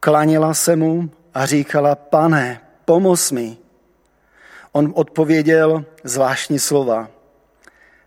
klanila 0.00 0.54
se 0.54 0.76
mu 0.76 1.10
a 1.34 1.46
říkala, 1.46 1.94
pane, 1.94 2.60
pomoz 2.84 3.30
mi. 3.30 3.56
On 4.72 4.92
odpověděl 4.96 5.84
zvláštní 6.04 6.58
slova. 6.58 7.08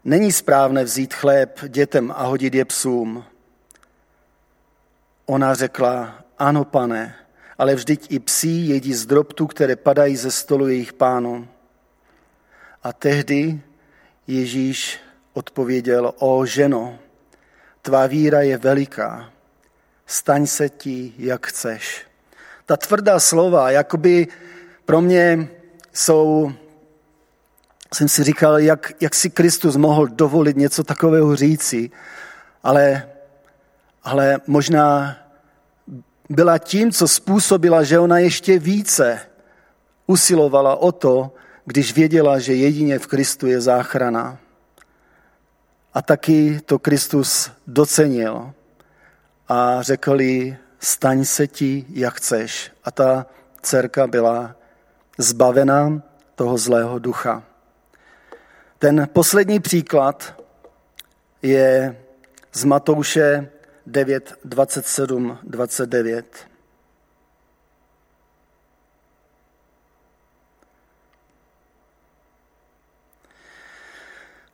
Není 0.03 0.31
správné 0.31 0.83
vzít 0.83 1.13
chléb 1.13 1.59
dětem 1.67 2.13
a 2.15 2.23
hodit 2.23 2.55
je 2.55 2.65
psům. 2.65 3.23
Ona 5.25 5.53
řekla, 5.53 6.15
ano, 6.39 6.65
pane, 6.65 7.15
ale 7.61 7.75
vždyť 7.75 8.07
i 8.09 8.19
psí 8.19 8.67
jedí 8.69 8.93
z 8.93 9.05
drobtu, 9.05 9.47
které 9.47 9.75
padají 9.75 10.17
ze 10.17 10.31
stolu 10.31 10.67
jejich 10.67 10.93
pánů. 10.93 11.47
A 12.83 12.93
tehdy 12.93 13.61
Ježíš 14.27 14.99
odpověděl, 15.33 16.13
o 16.17 16.45
ženo, 16.45 16.99
tvá 17.81 18.07
víra 18.07 18.41
je 18.41 18.57
veliká, 18.57 19.29
staň 20.05 20.47
se 20.47 20.69
ti, 20.69 21.13
jak 21.17 21.47
chceš. 21.47 22.05
Ta 22.65 22.77
tvrdá 22.77 23.19
slova, 23.19 23.71
jakoby 23.71 24.27
pro 24.85 25.01
mě 25.01 25.49
jsou, 25.93 26.53
jsem 27.93 28.09
si 28.09 28.23
říkal, 28.23 28.59
jak, 28.59 28.93
jak 29.01 29.15
si 29.15 29.29
Kristus 29.29 29.75
mohl 29.75 30.07
dovolit 30.07 30.57
něco 30.57 30.83
takového 30.83 31.35
říci, 31.35 31.91
ale, 32.63 33.09
ale 34.03 34.41
možná 34.47 35.20
byla 36.31 36.57
tím, 36.57 36.91
co 36.91 37.07
způsobila, 37.07 37.83
že 37.83 37.99
ona 37.99 38.19
ještě 38.19 38.59
více 38.59 39.19
usilovala 40.07 40.75
o 40.75 40.91
to, 40.91 41.31
když 41.65 41.95
věděla, 41.95 42.39
že 42.39 42.53
jedině 42.53 42.99
v 42.99 43.07
Kristu 43.07 43.47
je 43.47 43.61
záchrana. 43.61 44.37
A 45.93 46.01
taky 46.01 46.61
to 46.65 46.79
Kristus 46.79 47.51
docenil 47.67 48.53
a 49.47 49.81
řekl 49.81 50.21
jí, 50.21 50.57
staň 50.79 51.25
se 51.25 51.47
ti, 51.47 51.85
jak 51.89 52.13
chceš. 52.13 52.71
A 52.83 52.91
ta 52.91 53.25
dcerka 53.61 54.07
byla 54.07 54.55
zbavená 55.17 56.01
toho 56.35 56.57
zlého 56.57 56.99
ducha. 56.99 57.43
Ten 58.79 59.07
poslední 59.13 59.59
příklad 59.59 60.43
je 61.41 61.97
z 62.53 62.63
Matouše 62.63 63.49
9, 63.91 64.33
27, 64.45 65.37
29. 65.43 66.47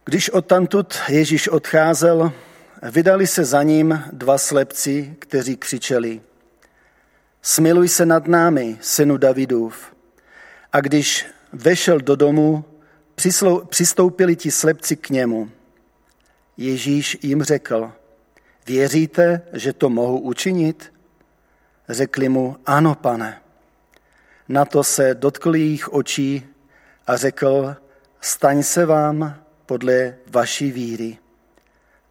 Když 0.05 0.29
odtamtud 0.29 0.97
Ježíš 1.09 1.47
odcházel, 1.47 2.31
vydali 2.91 3.27
se 3.27 3.45
za 3.45 3.63
ním 3.63 4.03
dva 4.13 4.37
slepci, 4.37 5.15
kteří 5.19 5.57
křičeli 5.57 6.21
Smiluj 7.41 7.87
se 7.87 8.05
nad 8.05 8.27
námi, 8.27 8.77
synu 8.81 9.17
Davidův. 9.17 9.95
A 10.73 10.81
když 10.81 11.25
vešel 11.53 11.99
do 11.99 12.15
domu, 12.15 12.65
přistoupili 13.69 14.35
ti 14.35 14.51
slepci 14.51 14.95
k 14.95 15.09
němu. 15.09 15.51
Ježíš 16.57 17.17
jim 17.21 17.43
řekl, 17.43 17.91
Věříte, 18.67 19.41
že 19.53 19.73
to 19.73 19.89
mohu 19.89 20.19
učinit? 20.19 20.93
Řekli 21.89 22.29
mu, 22.29 22.57
ano, 22.65 22.95
pane. 22.95 23.41
Na 24.49 24.65
to 24.65 24.83
se 24.83 25.13
dotkl 25.13 25.55
jejich 25.55 25.93
očí 25.93 26.45
a 27.07 27.17
řekl, 27.17 27.75
staň 28.21 28.63
se 28.63 28.85
vám 28.85 29.35
podle 29.65 30.15
vaší 30.27 30.71
víry. 30.71 31.17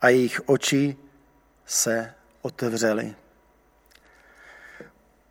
A 0.01 0.09
jejich 0.09 0.41
oči 0.49 0.97
se 1.67 2.13
otevřely. 2.43 3.15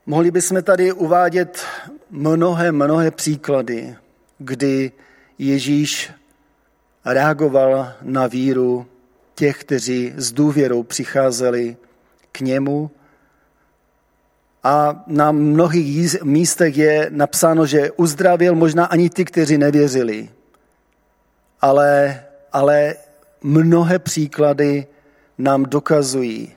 Mohli 0.06 0.32
bychom 0.32 0.64
tady 0.64 0.92
uvádět 0.92 1.66
mnohé, 2.10 2.72
mnohé 2.72 3.12
příklady, 3.12 3.96
kdy 4.38 4.92
Ježíš 5.38 6.12
reagoval 7.06 7.94
na 8.02 8.28
víru 8.28 8.88
těch, 9.36 9.58
kteří 9.58 10.14
s 10.16 10.32
důvěrou 10.32 10.84
přicházeli 10.84 11.78
k 12.32 12.40
němu. 12.40 12.92
A 14.64 15.04
na 15.08 15.32
mnohých 15.32 16.24
místech 16.24 16.78
je 16.78 17.08
napsáno, 17.10 17.66
že 17.66 17.92
uzdravil 17.92 18.56
možná 18.56 18.86
ani 18.86 19.10
ty, 19.10 19.26
kteří 19.26 19.58
nevěřili. 19.58 20.30
Ale, 21.62 22.24
ale 22.52 22.96
mnohé 23.42 24.00
příklady 24.00 24.88
nám 25.38 25.64
dokazují, 25.64 26.54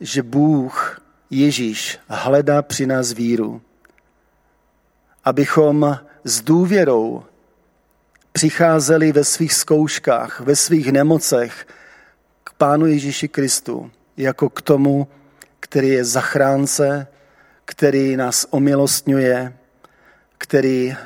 že 0.00 0.22
Bůh 0.22 1.00
Ježíš 1.30 1.98
hledá 2.08 2.62
při 2.62 2.86
nás 2.86 3.12
víru, 3.12 3.62
abychom 5.24 5.98
s 6.24 6.40
důvěrou 6.40 7.24
přicházeli 8.36 9.12
ve 9.12 9.24
svých 9.24 9.54
zkouškách, 9.54 10.40
ve 10.40 10.56
svých 10.56 10.92
nemocech 10.92 11.66
k 12.44 12.52
Pánu 12.52 12.86
Ježíši 12.86 13.28
Kristu, 13.28 13.90
jako 14.16 14.50
k 14.50 14.62
tomu, 14.62 15.08
který 15.60 15.88
je 15.88 16.04
zachránce, 16.04 17.06
který 17.64 18.16
nás 18.16 18.46
omilostňuje, 18.50 19.56
který 20.38 20.92
eh, 20.92 20.96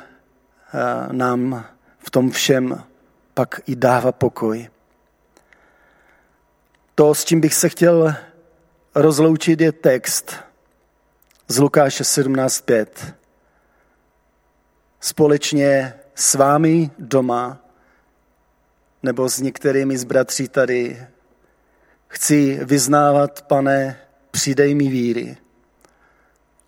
nám 1.11 1.65
v 1.99 2.09
tom 2.11 2.31
všem 2.31 2.83
pak 3.33 3.61
i 3.67 3.75
dává 3.75 4.11
pokoj. 4.11 4.69
To, 6.95 7.15
s 7.15 7.25
čím 7.25 7.41
bych 7.41 7.53
se 7.53 7.69
chtěl 7.69 8.15
rozloučit, 8.95 9.61
je 9.61 9.71
text 9.71 10.35
z 11.47 11.59
Lukáše 11.59 12.03
17.5. 12.03 13.13
Společně 14.99 15.93
s 16.21 16.33
vámi 16.33 16.91
doma 16.99 17.57
nebo 19.03 19.29
s 19.29 19.39
některými 19.39 19.97
z 19.97 20.03
bratří 20.03 20.47
tady 20.47 21.07
chci 22.07 22.59
vyznávat, 22.63 23.41
pane, 23.41 23.99
přidej 24.31 24.75
mi 24.75 24.87
víry, 24.87 25.37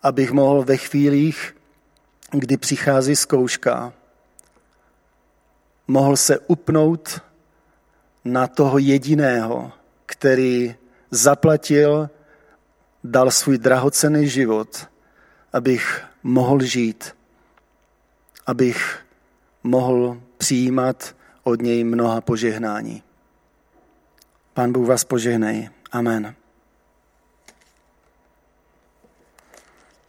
abych 0.03 0.31
mohl 0.31 0.63
ve 0.63 0.77
chvílích, 0.77 1.55
kdy 2.31 2.57
přichází 2.57 3.15
zkouška, 3.15 3.93
mohl 5.87 6.17
se 6.17 6.39
upnout 6.39 7.21
na 8.25 8.47
toho 8.47 8.77
jediného, 8.77 9.71
který 10.05 10.75
zaplatil, 11.11 12.09
dal 13.03 13.31
svůj 13.31 13.57
drahocený 13.57 14.27
život, 14.27 14.87
abych 15.53 16.03
mohl 16.23 16.59
žít, 16.63 17.15
abych 18.45 19.02
mohl 19.63 20.21
přijímat 20.37 21.15
od 21.43 21.61
něj 21.61 21.83
mnoha 21.83 22.21
požehnání. 22.21 23.03
Pán 24.53 24.71
Bůh 24.71 24.87
vás 24.87 25.03
požehnej. 25.03 25.69
Amen. 25.91 26.35